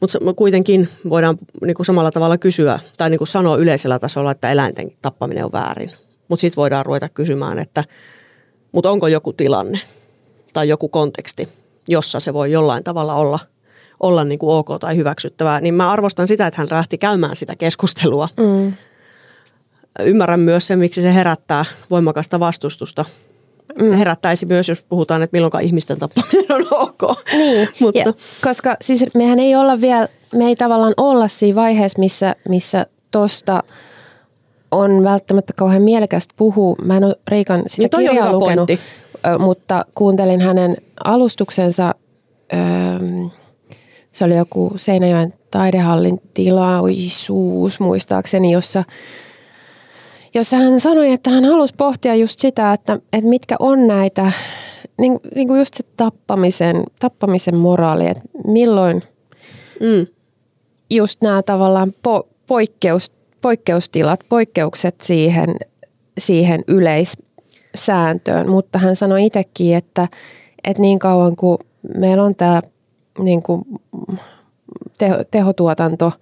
mutta 0.00 0.18
kuitenkin 0.36 0.88
voidaan 1.10 1.38
niin 1.64 1.74
kuin 1.74 1.86
samalla 1.86 2.10
tavalla 2.10 2.38
kysyä 2.38 2.78
tai 2.96 3.10
niin 3.10 3.18
kuin 3.18 3.28
sanoa 3.28 3.56
yleisellä 3.56 3.98
tasolla, 3.98 4.30
että 4.30 4.52
eläinten 4.52 4.90
tappaminen 5.02 5.44
on 5.44 5.52
väärin. 5.52 5.92
Mutta 6.28 6.40
sitten 6.40 6.56
voidaan 6.56 6.86
ruveta 6.86 7.08
kysymään, 7.08 7.58
että 7.58 7.84
mutta 8.72 8.90
onko 8.90 9.08
joku 9.08 9.32
tilanne 9.32 9.80
tai 10.52 10.68
joku 10.68 10.88
konteksti, 10.88 11.48
jossa 11.88 12.20
se 12.20 12.34
voi 12.34 12.52
jollain 12.52 12.84
tavalla 12.84 13.14
olla, 13.14 13.38
olla 14.00 14.24
niin 14.24 14.38
kuin 14.38 14.56
ok 14.56 14.80
tai 14.80 14.96
hyväksyttävää, 14.96 15.60
niin 15.60 15.74
mä 15.74 15.90
arvostan 15.90 16.28
sitä, 16.28 16.46
että 16.46 16.60
hän 16.60 16.68
lähti 16.70 16.98
käymään 16.98 17.36
sitä 17.36 17.56
keskustelua. 17.56 18.28
Mm. 18.36 18.72
Ymmärrän 20.00 20.40
myös 20.40 20.66
sen, 20.66 20.78
miksi 20.78 21.02
se 21.02 21.14
herättää 21.14 21.64
voimakasta 21.90 22.40
vastustusta. 22.40 23.04
Mm. 23.82 23.92
Herättäisi 23.92 24.46
myös, 24.46 24.68
jos 24.68 24.82
puhutaan, 24.82 25.22
että 25.22 25.36
milloin 25.36 25.64
ihmisten 25.64 25.98
tappaminen 25.98 26.52
on 26.52 26.66
ok. 26.70 27.18
Niin, 27.32 27.68
Mutta. 27.80 27.98
Ja, 27.98 28.12
koska 28.44 28.76
siis 28.80 29.04
mehän 29.14 29.38
ei 29.38 29.56
olla 29.56 29.80
vielä, 29.80 30.08
me 30.34 30.46
ei 30.46 30.56
tavallaan 30.56 30.94
olla 30.96 31.28
siinä 31.28 31.54
vaiheessa, 31.54 31.98
missä, 31.98 32.36
missä 32.48 32.86
tosta 33.10 33.62
on 34.70 35.04
välttämättä 35.04 35.52
kauhean 35.56 35.82
mielekästä 35.82 36.34
puhua. 36.36 36.76
Mä 36.82 36.96
en 36.96 37.04
ole 37.04 37.16
Riikan 37.28 37.62
sitä 37.66 37.98
niin 37.98 38.08
kirjaa 38.08 38.32
lukenut, 38.32 38.66
pointti. 38.66 38.84
mutta 39.38 39.84
kuuntelin 39.94 40.40
hänen 40.40 40.76
alustuksensa 41.04 41.94
se 44.12 44.24
oli 44.24 44.36
joku 44.36 44.72
Seinäjoen 44.76 45.34
taidehallin 45.50 46.20
tilaisuus 46.34 47.80
muistaakseni, 47.80 48.52
jossa, 48.52 48.84
jossa 50.36 50.56
hän 50.56 50.80
sanoi, 50.80 51.12
että 51.12 51.30
hän 51.30 51.44
halusi 51.44 51.74
pohtia 51.76 52.14
just 52.14 52.40
sitä, 52.40 52.72
että, 52.72 52.98
että 53.12 53.28
mitkä 53.28 53.56
on 53.58 53.86
näitä, 53.86 54.32
niin, 54.98 55.20
niin 55.34 55.48
kuin 55.48 55.58
just 55.58 55.74
se 55.74 55.84
tappamisen, 55.96 56.82
tappamisen 56.98 57.56
moraali, 57.56 58.06
että 58.06 58.22
milloin 58.46 59.02
mm. 59.80 60.06
just 60.90 61.22
nämä 61.22 61.42
tavallaan 61.42 61.92
po, 62.02 62.28
poikkeus, 62.46 63.12
poikkeustilat, 63.40 64.20
poikkeukset 64.28 65.00
siihen, 65.00 65.56
siihen 66.18 66.64
yleissääntöön, 66.68 68.50
mutta 68.50 68.78
hän 68.78 68.96
sanoi 68.96 69.26
itsekin, 69.26 69.76
että, 69.76 70.08
että 70.64 70.82
niin 70.82 70.98
kauan 70.98 71.36
kuin 71.36 71.58
meillä 71.98 72.24
on 72.24 72.34
tämä 72.34 72.62
niin 73.18 73.42
kuin 73.42 73.62
teho, 74.98 75.16
tehotuotanto, 75.30 76.12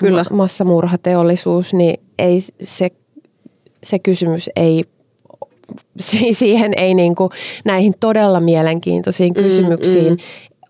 Kyllä. 0.00 0.24
massamurhateollisuus, 0.32 1.74
niin 1.74 2.00
ei 2.18 2.44
se, 2.62 2.90
se 3.82 3.98
kysymys 3.98 4.50
ei 4.56 4.84
siihen 6.32 6.72
ei 6.76 6.94
niin 6.94 7.14
kuin, 7.14 7.30
näihin 7.64 7.94
todella 8.00 8.40
mielenkiintoisiin 8.40 9.32
mm, 9.32 9.42
kysymyksiin 9.42 10.12
mm. 10.12 10.18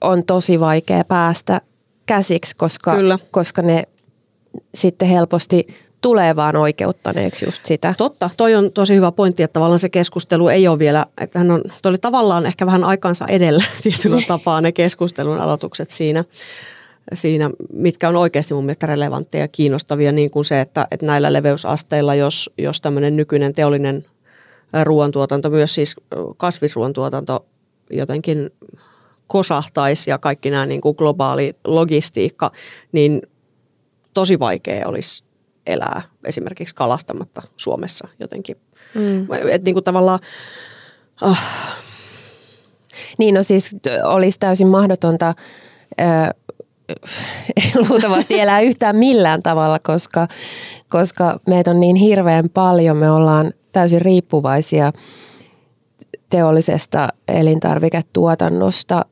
on 0.00 0.24
tosi 0.24 0.60
vaikea 0.60 1.04
päästä 1.04 1.60
käsiksi, 2.06 2.56
koska, 2.56 2.92
koska 3.30 3.62
ne 3.62 3.82
sitten 4.74 5.08
helposti 5.08 5.66
tulee 6.00 6.36
vaan 6.36 6.56
oikeuttaneeksi 6.56 7.44
just 7.44 7.66
sitä. 7.66 7.94
Totta, 7.98 8.30
toi 8.36 8.54
on 8.54 8.72
tosi 8.72 8.94
hyvä 8.94 9.12
pointti, 9.12 9.42
että 9.42 9.52
tavallaan 9.52 9.78
se 9.78 9.88
keskustelu 9.88 10.48
ei 10.48 10.68
ole 10.68 10.78
vielä, 10.78 11.06
että 11.20 11.38
hän 11.38 11.50
on, 11.50 11.62
toi 11.82 11.90
oli 11.90 11.98
tavallaan 11.98 12.46
ehkä 12.46 12.66
vähän 12.66 12.84
aikansa 12.84 13.26
edellä 13.28 13.64
tietyllä 13.82 14.22
tapaa 14.28 14.60
ne 14.60 14.72
keskustelun 14.72 15.38
aloitukset 15.38 15.90
siinä, 15.90 16.24
siinä, 17.14 17.50
mitkä 17.72 18.08
on 18.08 18.16
oikeasti 18.16 18.54
mun 18.54 18.64
mielestä 18.64 18.86
relevantteja 18.86 19.44
ja 19.44 19.48
kiinnostavia, 19.48 20.12
niin 20.12 20.30
kuin 20.30 20.44
se, 20.44 20.60
että, 20.60 20.86
että 20.90 21.06
näillä 21.06 21.32
leveysasteilla, 21.32 22.14
jos, 22.14 22.50
jos 22.58 22.80
tämmöinen 22.80 23.16
nykyinen 23.16 23.52
teollinen 23.52 24.04
ruoantuotanto, 24.82 25.50
myös 25.50 25.74
siis 25.74 25.96
kasvisruoantuotanto 26.36 27.46
jotenkin 27.90 28.50
kosahtaisi 29.26 30.10
ja 30.10 30.18
kaikki 30.18 30.50
nämä 30.50 30.66
niin 30.66 30.80
kuin 30.80 30.94
globaali 30.98 31.54
logistiikka, 31.64 32.50
niin 32.92 33.22
tosi 34.14 34.38
vaikea 34.38 34.88
olisi 34.88 35.24
elää 35.66 36.02
esimerkiksi 36.24 36.74
kalastamatta 36.74 37.42
Suomessa 37.56 38.08
jotenkin. 38.20 38.56
Mm. 38.94 39.26
Et 39.50 39.62
niin 39.62 39.74
kuin 39.74 39.84
tavallaan... 39.84 40.18
Oh. 41.22 41.38
Niin 43.18 43.34
no 43.34 43.42
siis 43.42 43.76
olisi 44.04 44.38
täysin 44.38 44.68
mahdotonta 44.68 45.34
äh, 46.00 46.30
luultavasti 47.88 48.40
elää 48.40 48.60
yhtään 48.60 48.96
millään 48.96 49.42
tavalla, 49.42 49.78
koska, 49.78 50.28
koska 50.88 51.40
meitä 51.46 51.70
on 51.70 51.80
niin 51.80 51.96
hirveän 51.96 52.50
paljon, 52.50 52.96
me 52.96 53.10
ollaan 53.10 53.52
täysin 53.72 54.02
riippuvaisia 54.02 54.92
teollisesta 56.30 57.08
elintarviketuotannosta 57.28 59.04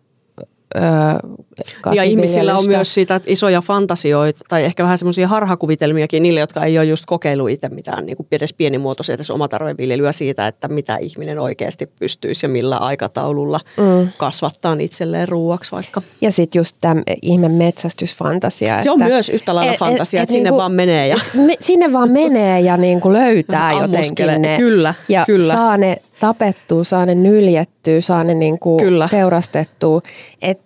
ja 1.95 2.03
ihmisillä 2.03 2.59
on 2.59 2.67
myös 2.67 2.95
sitä 2.95 3.21
isoja 3.27 3.61
fantasioita 3.61 4.41
tai 4.49 4.65
ehkä 4.65 4.83
vähän 4.83 4.99
semmoisia 4.99 5.29
harhakuvitelmiakin 5.29 6.23
niille, 6.23 6.41
jotka 6.41 6.65
ei 6.65 6.79
ole 6.79 6.85
just 6.85 7.07
kokeillut 7.07 7.51
itse 7.51 7.69
mitään 7.69 8.07
niin 8.07 8.17
kuin 8.17 8.27
edes 8.33 8.55
pienimuotoisia 8.55 9.15
edes 9.15 9.31
omatarveviljelyä 9.31 10.13
siitä, 10.13 10.47
että 10.47 10.69
mitä 10.69 10.97
ihminen 11.01 11.39
oikeasti 11.39 11.87
pystyisi 11.87 12.47
ja 12.47 12.51
millä 12.51 12.77
aikataululla 12.77 13.61
mm. 13.77 14.09
kasvattaa 14.17 14.77
itselleen 14.81 15.29
ruuaksi 15.29 15.73
vaikka. 15.73 16.03
Ja 16.21 16.33
sitten 16.33 16.61
just 16.61 16.77
tämä 16.81 17.03
ihme 17.23 17.49
metsästysfantasia. 17.49 18.79
Se 18.79 18.91
on 18.91 19.03
että, 19.03 19.13
myös 19.13 19.29
yhtä 19.29 19.55
lailla 19.55 19.73
et, 19.73 19.79
fantasia, 19.79 20.21
et, 20.21 20.23
että 20.23 20.33
et, 20.33 20.37
sinne 20.37 20.51
niinku, 20.51 20.59
vaan 20.59 20.73
menee. 20.73 21.09
Ja... 21.09 21.17
Me, 21.47 21.57
sinne 21.61 21.93
vaan 21.93 22.11
menee 22.11 22.61
ja 22.61 22.77
niinku 22.77 23.13
löytää 23.13 23.73
jotenkin 23.73 24.43
ne. 24.43 24.57
Kyllä, 24.57 24.95
ja 25.09 25.25
kyllä. 25.27 25.53
saa 25.53 25.77
ne 25.77 25.97
tapettua, 26.21 26.85
saa 26.85 27.07
ne 27.07 27.15
nyljettyä, 27.15 28.01
saa 28.01 28.25
ne 28.25 28.35
niinku 28.35 28.77
teurastettua. 29.11 30.03
Et 30.43 30.64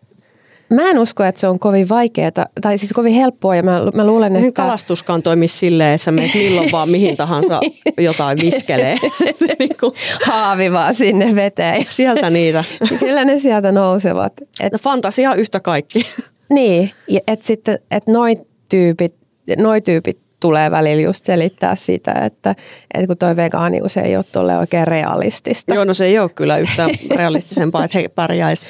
Mä 0.70 0.90
en 0.90 0.98
usko, 0.98 1.24
että 1.24 1.40
se 1.40 1.48
on 1.48 1.58
kovin 1.58 1.88
vaikeaa, 1.88 2.30
tai 2.60 2.78
siis 2.78 2.92
kovin 2.92 3.12
helppoa, 3.12 3.56
ja 3.56 3.62
mä, 3.62 3.80
mä 3.94 4.06
luulen, 4.06 4.36
että... 4.36 4.62
Kalastuskaan 4.62 5.22
toimisi 5.22 5.58
silleen, 5.58 5.94
että 5.94 6.04
sä 6.04 6.12
menet 6.12 6.34
milloin 6.34 6.72
vaan 6.72 6.88
mihin 6.88 7.16
tahansa 7.16 7.60
jotain 7.98 8.38
viskelee. 8.40 8.96
niin 9.58 9.76
kuin... 9.80 9.92
Haavi 10.24 10.72
vaan 10.72 10.94
sinne 10.94 11.34
veteen. 11.34 11.86
Sieltä 11.90 12.30
niitä. 12.30 12.64
Kyllä 13.00 13.24
ne 13.24 13.38
sieltä 13.38 13.72
nousevat. 13.72 14.32
Et... 14.60 14.72
No 14.72 14.78
fantasia 14.78 15.34
yhtä 15.34 15.60
kaikki. 15.60 16.06
niin, 16.50 16.90
että 17.26 17.46
sitten, 17.46 17.78
että 17.90 18.12
noi 18.12 18.36
tyypit, 18.68 19.14
noi 19.58 19.80
tyypit 19.80 20.18
tulee 20.40 20.70
välillä 20.70 21.02
just 21.02 21.24
selittää 21.24 21.76
sitä, 21.76 22.12
että, 22.12 22.54
että 22.94 23.06
kun 23.06 23.16
toi 23.16 23.36
vegaanius 23.36 23.96
ei 23.96 24.16
ole 24.16 24.24
tuolle 24.32 24.58
oikein 24.58 24.86
realistista. 24.86 25.74
Joo, 25.74 25.84
no 25.84 25.94
se 25.94 26.06
ei 26.06 26.18
ole 26.18 26.28
kyllä 26.28 26.58
yhtään 26.58 26.90
realistisempaa, 27.16 27.84
että 27.84 27.98
he 27.98 28.08
pärjäisi 28.08 28.68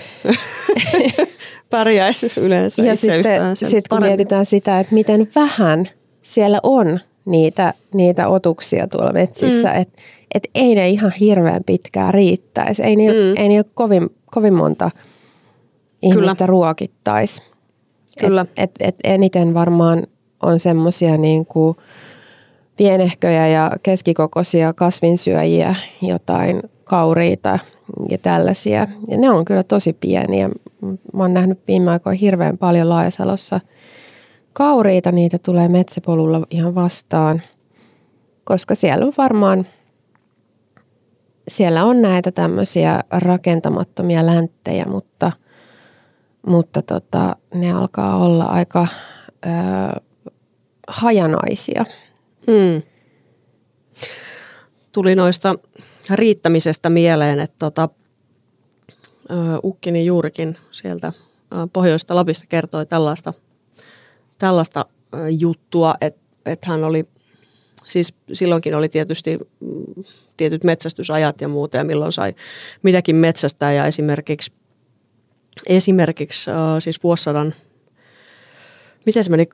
pärjäisi 1.71 2.33
yleensä 2.37 2.83
ja 2.83 2.93
itse 2.93 3.15
sitten, 3.15 3.35
yhtään 3.35 3.57
sit 3.57 3.89
kun 3.89 4.03
mietitään 4.03 4.47
sitä, 4.47 4.81
että 4.81 4.95
miten 4.95 5.29
vähän 5.35 5.87
siellä 6.23 6.61
on 6.63 7.01
niitä, 7.25 7.75
niitä 7.95 8.29
otuksia 8.29 8.89
tuolla 8.89 9.13
metsissä, 9.13 9.69
mm. 9.69 9.81
että 9.81 10.03
et 10.35 10.49
ei 10.55 10.75
ne 10.75 10.89
ihan 10.89 11.13
hirveän 11.21 11.65
pitkään 11.65 12.15
riittäisi. 12.15 12.83
Ei 12.83 12.97
niillä, 12.97 13.35
mm. 13.35 13.43
ei 13.43 13.49
niillä 13.49 13.71
kovin, 13.75 14.11
kovin 14.27 14.55
monta 14.55 14.91
ihmistä 16.03 16.35
Kyllä. 16.35 16.47
ruokittaisi. 16.47 17.43
Kyllä. 18.19 18.41
Et, 18.41 18.51
et, 18.59 18.71
et 18.81 18.97
eniten 19.05 19.55
varmaan 19.55 20.07
on 20.43 20.61
semmoisia 20.61 21.17
niin 21.17 21.47
kuin 21.47 21.77
pienehköjä 22.77 23.49
ja 23.49 23.73
keskikokoisia 23.83 24.73
kasvinsyöjiä, 24.73 25.75
jotain 26.03 26.63
kauriita 26.85 27.59
ja 28.09 28.19
tällaisia. 28.19 28.87
Ja 29.09 29.19
ne 29.19 29.31
on 29.31 29.45
kyllä 29.45 29.63
tosi 29.63 29.93
pieniä. 29.93 30.49
Mä 31.13 31.23
oon 31.23 31.35
nähnyt 31.35 31.61
viime 31.69 31.91
aikoina 31.91 32.19
hirveän 32.21 32.59
paljon 32.59 32.89
Laajasalossa 32.89 33.61
kauriita. 34.53 35.13
Niitä 35.13 35.39
tulee 35.39 35.69
metsäpolulla 35.69 36.47
ihan 36.51 36.75
vastaan, 36.75 37.43
koska 38.45 38.75
siellä 38.75 39.07
on 39.07 39.13
varmaan 39.19 39.67
siellä 41.49 41.85
on 41.85 42.03
näitä 42.03 42.33
tämmöisiä 42.33 43.01
rakentamattomia 43.11 44.27
länttejä, 44.27 44.85
mutta, 44.85 45.33
mutta 46.47 46.83
tota, 46.83 47.37
ne 47.55 47.73
alkaa 47.73 48.17
olla 48.17 48.45
aika 48.45 48.87
ö, 49.47 50.01
hajanaisia. 50.89 51.85
Hmm. 52.47 52.83
Tuli 54.93 55.15
noista 55.15 55.55
riittämisestä 56.11 56.91
mieleen, 56.91 57.41
että 57.41 57.57
tota, 57.59 57.89
Ukkini 59.65 60.07
juurikin 60.07 60.57
sieltä 60.73 61.13
pohjoista 61.73 62.15
Lapista 62.15 62.47
kertoi 62.49 62.87
tällaista, 62.87 63.33
tällaista 64.39 64.87
juttua, 65.39 65.95
että, 66.01 66.21
että 66.47 66.71
hän 66.71 66.85
oli, 66.85 67.05
siis 67.87 68.15
silloinkin 68.33 68.75
oli 68.75 68.89
tietysti 68.89 69.39
mm, 69.61 70.05
tietyt 70.37 70.65
metsästysajat 70.65 71.41
ja 71.41 71.49
muuta 71.49 71.77
ja 71.77 71.85
milloin 71.85 72.13
sai 72.13 72.35
mitäkin 72.83 73.17
metsästää 73.17 73.73
ja 73.73 73.87
esimerkiksi, 73.87 74.53
esimerkiksi 75.67 76.51
siis 76.79 77.03
vuosisadan, 77.03 77.55
miten 79.07 79.25
se 79.25 79.31
meni, 79.31 79.49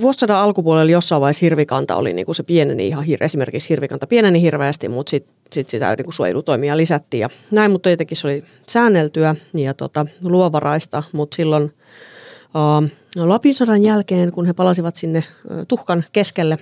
vuosisadan 0.00 0.36
alkupuolella 0.36 0.90
jossain 0.90 1.20
vaiheessa 1.20 1.46
hirvikanta 1.46 1.96
oli 1.96 2.12
niin 2.12 2.26
kuin 2.26 2.36
se 2.36 2.42
pieneni 2.42 2.88
ihan 2.88 3.04
hir- 3.04 3.24
esimerkiksi 3.24 3.68
hirvikanta 3.68 4.06
pieneni 4.06 4.42
hirveästi, 4.42 4.88
mutta 4.88 5.10
sitten 5.10 5.34
sit 5.52 5.70
sitä 5.70 5.94
niin 5.96 6.04
kuin 6.04 6.14
suojelutoimia 6.14 6.76
lisättiin 6.76 7.20
ja 7.20 7.28
näin, 7.50 7.70
mutta 7.70 7.88
tietenkin 7.88 8.16
se 8.16 8.26
oli 8.26 8.44
säänneltyä 8.68 9.34
ja 9.54 9.74
tota, 9.74 10.06
luovaraista, 10.22 11.02
mutta 11.12 11.34
silloin 11.34 11.64
uh, 11.64 12.90
Lapin 13.28 13.54
sodan 13.54 13.82
jälkeen, 13.82 14.32
kun 14.32 14.46
he 14.46 14.52
palasivat 14.52 14.96
sinne 14.96 15.24
uh, 15.50 15.66
tuhkan 15.68 16.04
keskelle, 16.12 16.58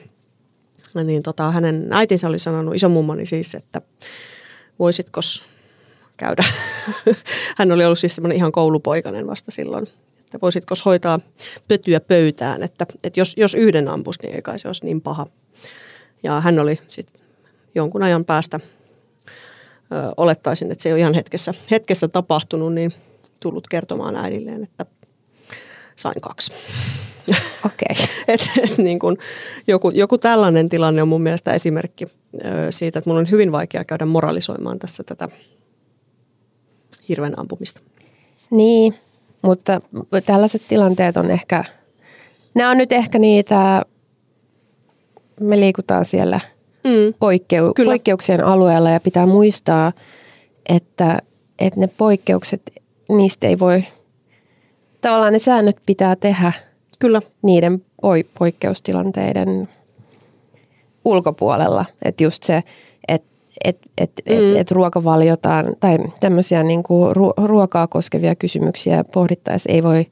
niin 1.05 1.23
tota, 1.23 1.51
hänen 1.51 1.89
äitinsä 1.91 2.29
oli 2.29 2.39
sanonut, 2.39 2.75
isomummoni 2.75 3.27
siis, 3.27 3.55
että 3.55 3.83
voisitko 4.79 5.21
käydä. 6.17 6.45
Hän 7.59 7.73
oli 7.73 7.85
ollut 7.85 7.99
siis 7.99 8.15
semmoinen 8.15 8.37
ihan 8.37 8.53
koulupoikainen 8.53 9.27
vasta 9.27 9.51
silloin 9.51 9.87
että 10.29 10.39
voisitko 10.43 10.75
hoitaa 10.85 11.21
pötyä 11.69 12.01
pöytään, 12.01 12.63
että, 12.63 12.87
että 13.05 13.21
jos, 13.21 13.35
jos 13.37 13.55
yhden 13.55 13.89
ampus, 13.89 14.23
niin 14.23 14.35
ei 14.35 14.43
kai 14.43 14.59
se 14.59 14.69
olisi 14.69 14.85
niin 14.85 15.01
paha. 15.01 15.27
Ja 16.23 16.41
hän 16.41 16.59
oli 16.59 16.79
sitten 16.89 17.21
jonkun 17.75 18.03
ajan 18.03 18.25
päästä, 18.25 18.61
ö, 19.93 20.13
olettaisin, 20.17 20.73
että 20.73 20.83
se 20.83 20.93
on 20.93 20.99
ihan 20.99 21.15
hetkessä, 21.15 21.55
hetkessä 21.71 22.09
tapahtunut, 22.09 22.75
niin 22.75 22.93
tullut 23.41 23.69
kertomaan 23.69 24.17
äidilleen, 24.17 24.63
että 24.63 24.87
sain 25.97 26.21
kaksi. 26.21 26.53
Okay. 27.67 28.07
et, 28.29 28.41
et 28.63 28.79
niin 28.79 28.99
kun 28.99 29.19
joku, 29.67 29.91
joku 29.91 30.19
tällainen 30.19 30.69
tilanne 30.69 31.03
on 31.03 31.09
mun 31.09 31.23
mielestä 31.23 31.53
esimerkki 31.53 32.05
ö, 32.05 32.09
siitä, 32.71 32.99
että 32.99 33.11
mun 33.11 33.19
on 33.19 33.31
hyvin 33.31 33.53
vaikea 33.53 33.85
käydä 33.85 34.07
moralisoimaan 34.07 34.79
tässä 34.79 35.03
tätä 35.03 35.29
hirven 37.09 37.41
ampumista. 37.41 37.81
Niin, 38.51 38.95
mutta 39.43 39.81
tällaiset 40.27 40.63
tilanteet 40.69 41.17
on 41.17 41.31
ehkä, 41.31 41.65
nämä 42.55 42.71
on 42.71 42.77
nyt 42.79 42.93
ehkä 42.93 43.19
niitä, 43.19 43.83
me 45.41 45.61
liikutaan 45.61 46.05
siellä 46.05 46.41
mm. 46.85 47.15
poikkeu, 47.19 47.73
poikkeuksien 47.85 48.45
alueella 48.45 48.91
ja 48.91 49.01
pitää 49.01 49.27
muistaa, 49.27 49.93
että, 50.69 51.19
että 51.59 51.81
ne 51.81 51.89
poikkeukset, 51.99 52.63
niistä 53.09 53.47
ei 53.47 53.59
voi, 53.59 53.83
tavallaan 55.01 55.33
ne 55.33 55.39
säännöt 55.39 55.77
pitää 55.87 56.17
tehdä 56.17 56.53
Kyllä. 56.99 57.23
niiden 57.43 57.85
poikkeustilanteiden 58.39 59.69
ulkopuolella. 61.05 61.85
Että 62.05 62.25
just 62.25 62.43
se, 62.43 62.63
että 63.09 63.29
et, 63.65 63.79
mm. 63.87 64.05
et, 64.05 64.57
et 64.57 64.71
ruokavaliotaan 64.71 65.77
tai 65.81 65.99
tämmöisiä 66.21 66.63
niin 66.63 66.83
kuin 66.83 67.17
ruokaa 67.37 67.87
koskevia 67.87 68.35
kysymyksiä 68.35 69.05
pohdittaessa 69.05 69.73
ei 69.73 69.83
voi, 69.83 70.07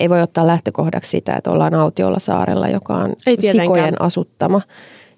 ei 0.00 0.10
voi 0.10 0.22
ottaa 0.22 0.46
lähtökohdaksi 0.46 1.10
sitä, 1.10 1.34
että 1.36 1.50
ollaan 1.50 1.74
autiolla 1.74 2.18
saarella, 2.18 2.68
joka 2.68 2.94
on 2.94 3.12
ei 3.26 3.36
sikojen 3.52 4.02
asuttama. 4.02 4.60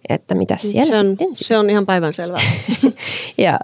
Että 0.09 0.35
mitä 0.35 0.57
siellä 0.57 0.85
se 0.85 0.98
on, 0.98 1.07
sitten? 1.07 1.29
Se 1.33 1.59
on 1.59 1.70
ihan 1.70 1.87
päivänselvää. 1.87 2.40
ja 3.38 3.61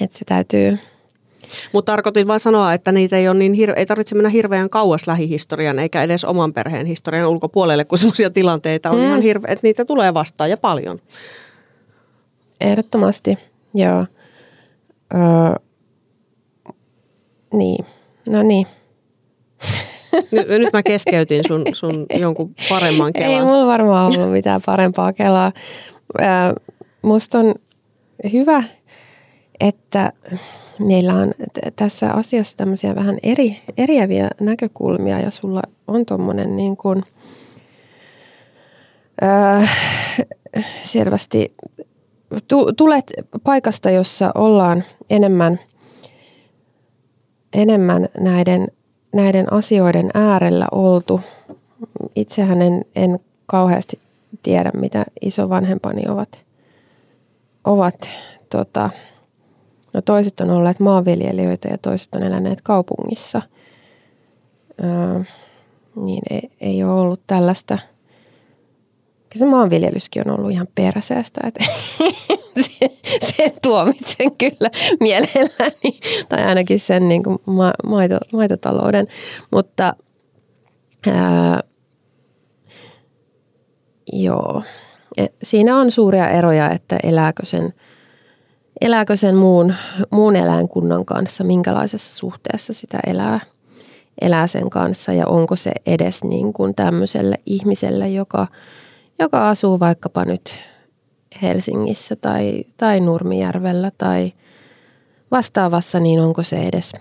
että 0.00 0.18
se 0.18 0.24
täytyy... 0.24 0.78
Mutta 1.72 1.92
tarkoitin 1.92 2.26
vain 2.26 2.40
sanoa, 2.40 2.74
että 2.74 2.92
niitä 2.92 3.16
ei, 3.16 3.28
ole 3.28 3.38
niin 3.38 3.52
hir- 3.52 3.74
ei 3.76 3.86
tarvitse 3.86 4.14
mennä 4.14 4.28
hirveän 4.28 4.70
kauas 4.70 5.06
lähihistorian 5.06 5.78
eikä 5.78 6.02
edes 6.02 6.24
oman 6.24 6.52
perheen 6.52 6.86
historian 6.86 7.28
ulkopuolelle, 7.28 7.84
kun 7.84 7.98
sellaisia 7.98 8.30
tilanteita 8.30 8.90
on 8.90 8.98
mm. 8.98 9.04
ihan 9.04 9.20
hirveä, 9.20 9.52
että 9.52 9.66
niitä 9.66 9.84
tulee 9.84 10.14
vastaan 10.14 10.50
ja 10.50 10.56
paljon. 10.56 10.98
Ehdottomasti, 12.60 13.38
joo. 13.74 14.06
Öö, 15.14 15.20
niin, 17.52 17.86
no 18.28 18.42
niin. 18.42 18.66
Nyt, 20.30 20.48
nyt 20.48 20.72
mä 20.72 20.82
keskeytin 20.82 21.44
sun, 21.48 21.62
sun 21.72 22.06
jonkun 22.18 22.54
paremman 22.68 23.12
kelan. 23.12 23.30
Ei 23.30 23.40
mulla 23.40 23.66
varmaan 23.66 24.12
ollut 24.12 24.32
mitään 24.32 24.60
parempaa 24.66 25.12
kelaa. 25.12 25.52
Öö, 26.20 26.26
musta 27.02 27.38
on 27.38 27.54
hyvä, 28.32 28.62
että 29.60 30.12
meillä 30.86 31.14
on 31.14 31.34
tässä 31.76 32.12
asiassa 32.12 32.56
tämmöisiä 32.56 32.94
vähän 32.94 33.18
eri, 33.22 33.58
eriäviä 33.76 34.30
näkökulmia 34.40 35.20
ja 35.20 35.30
sulla 35.30 35.62
on 35.88 36.06
tuommoinen 36.06 36.56
niin 36.56 36.76
kuin, 36.76 37.02
öö, 39.22 39.66
selvästi 40.82 41.54
tulet 42.76 43.12
paikasta, 43.44 43.90
jossa 43.90 44.32
ollaan 44.34 44.84
enemmän, 45.10 45.60
enemmän 47.52 48.08
näiden, 48.20 48.68
näiden 49.14 49.52
asioiden 49.52 50.10
äärellä 50.14 50.66
oltu. 50.72 51.20
Itsehän 52.16 52.62
en, 52.62 52.84
en 52.96 53.18
kauheasti 53.46 53.98
tiedä, 54.42 54.70
mitä 54.74 55.04
isovanhempani 55.20 56.02
ovat 56.08 56.42
ovat, 57.64 58.10
tota, 58.50 58.90
no 59.94 60.02
toiset 60.02 60.40
on 60.40 60.50
olleet 60.50 60.80
maanviljelijöitä 60.80 61.68
ja 61.68 61.78
toiset 61.78 62.14
on 62.14 62.22
eläneet 62.22 62.60
kaupungissa. 62.60 63.42
Ää, 64.82 65.24
niin 65.96 66.22
ei, 66.30 66.50
ei 66.60 66.84
ole 66.84 66.92
ollut 66.92 67.20
tällaista– 67.26 67.78
se 69.38 69.46
maanviljelyskin 69.46 70.28
on 70.28 70.38
ollut 70.38 70.50
ihan 70.50 70.68
perseestä, 70.74 71.40
että 71.44 71.64
sen, 72.78 72.90
sen 73.20 73.52
tuomitsen 73.62 74.36
kyllä 74.38 74.70
mielelläni, 75.00 76.00
tai 76.28 76.42
ainakin 76.42 76.80
sen 76.80 77.08
niin 77.08 77.22
kuin 77.22 77.38
ma- 77.46 77.74
maito, 77.84 78.18
maitotalouden, 78.32 79.06
mutta 79.52 79.96
ää, 81.12 81.60
joo, 84.12 84.62
e, 85.16 85.26
siinä 85.42 85.76
on 85.76 85.90
suuria 85.90 86.28
eroja, 86.28 86.70
että 86.70 86.98
elääkö 87.02 87.46
sen, 87.46 87.74
elääkö 88.82 89.16
sen 89.16 89.36
muun, 89.36 89.74
muun 90.10 90.36
eläinkunnan 90.36 91.04
kanssa, 91.04 91.44
minkälaisessa 91.44 92.14
suhteessa 92.14 92.72
sitä 92.72 92.98
elää, 93.06 93.40
elää 94.20 94.46
sen 94.46 94.70
kanssa? 94.70 95.12
Ja 95.12 95.26
onko 95.26 95.56
se 95.56 95.72
edes 95.86 96.24
niin 96.24 96.52
kuin 96.52 96.74
tämmöiselle 96.74 97.36
ihmiselle, 97.46 98.08
joka– 98.08 98.46
joka 99.22 99.48
asuu 99.48 99.80
vaikkapa 99.80 100.24
nyt 100.24 100.60
Helsingissä 101.42 102.16
tai, 102.16 102.64
tai 102.76 103.00
Nurmijärvellä 103.00 103.90
tai 103.98 104.32
vastaavassa, 105.30 106.00
niin 106.00 106.20
onko 106.20 106.42
se 106.42 106.56
edes, 106.56 106.92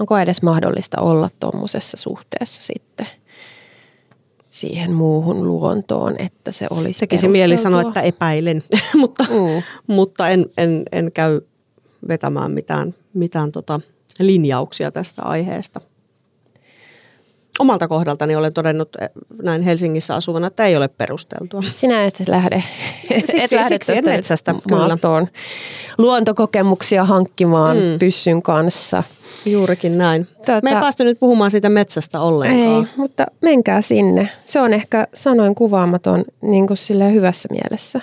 onko 0.00 0.18
edes 0.18 0.42
mahdollista 0.42 1.00
olla 1.00 1.28
tuommoisessa 1.40 1.96
suhteessa 1.96 2.62
sitten 2.62 3.06
siihen 4.52 4.92
muuhun 4.92 5.48
luontoon, 5.48 6.14
että 6.18 6.52
se 6.52 6.66
olisi 6.70 7.00
Tekisi 7.00 7.28
mieli 7.28 7.56
sanoa, 7.56 7.80
että 7.80 8.00
epäilen, 8.00 8.64
mutta, 9.00 9.24
mm. 9.24 9.62
mutta 9.86 10.28
en, 10.28 10.46
en, 10.56 10.82
en 10.92 11.12
käy 11.12 11.40
vetämään 12.08 12.50
mitään, 12.50 12.94
mitään 13.14 13.52
tota 13.52 13.80
linjauksia 14.18 14.90
tästä 14.90 15.22
aiheesta 15.22 15.80
omalta 17.58 17.88
kohdaltani 17.88 18.36
olen 18.36 18.52
todennut 18.52 18.88
eh, 19.00 19.08
näin 19.42 19.62
Helsingissä 19.62 20.14
asuvana, 20.14 20.46
että 20.46 20.66
ei 20.66 20.76
ole 20.76 20.88
perusteltua. 20.88 21.62
Sinä 21.76 22.04
et 22.04 22.22
lähde, 22.28 22.62
siksi, 23.08 23.42
et 23.42 23.52
lähde 23.52 23.68
siksi 23.68 23.92
tästä 23.92 24.10
metsästä, 24.10 24.54
maastoon 24.70 25.28
luontokokemuksia 25.98 27.04
hankkimaan 27.04 27.76
mm. 27.76 27.98
pyssyn 27.98 28.42
kanssa. 28.42 29.02
Juurikin 29.46 29.98
näin. 29.98 30.26
Tuota, 30.46 30.60
Me 30.62 30.70
ei 30.70 30.76
päästy 30.76 31.04
nyt 31.04 31.20
puhumaan 31.20 31.50
siitä 31.50 31.68
metsästä 31.68 32.20
ollenkaan. 32.20 32.86
Ei, 32.86 32.92
mutta 32.96 33.26
menkää 33.40 33.82
sinne. 33.82 34.28
Se 34.44 34.60
on 34.60 34.72
ehkä 34.72 35.06
sanoin 35.14 35.54
kuvaamaton 35.54 36.24
niin 36.42 36.66
kuin 36.66 37.12
hyvässä 37.14 37.48
mielessä. 37.50 38.00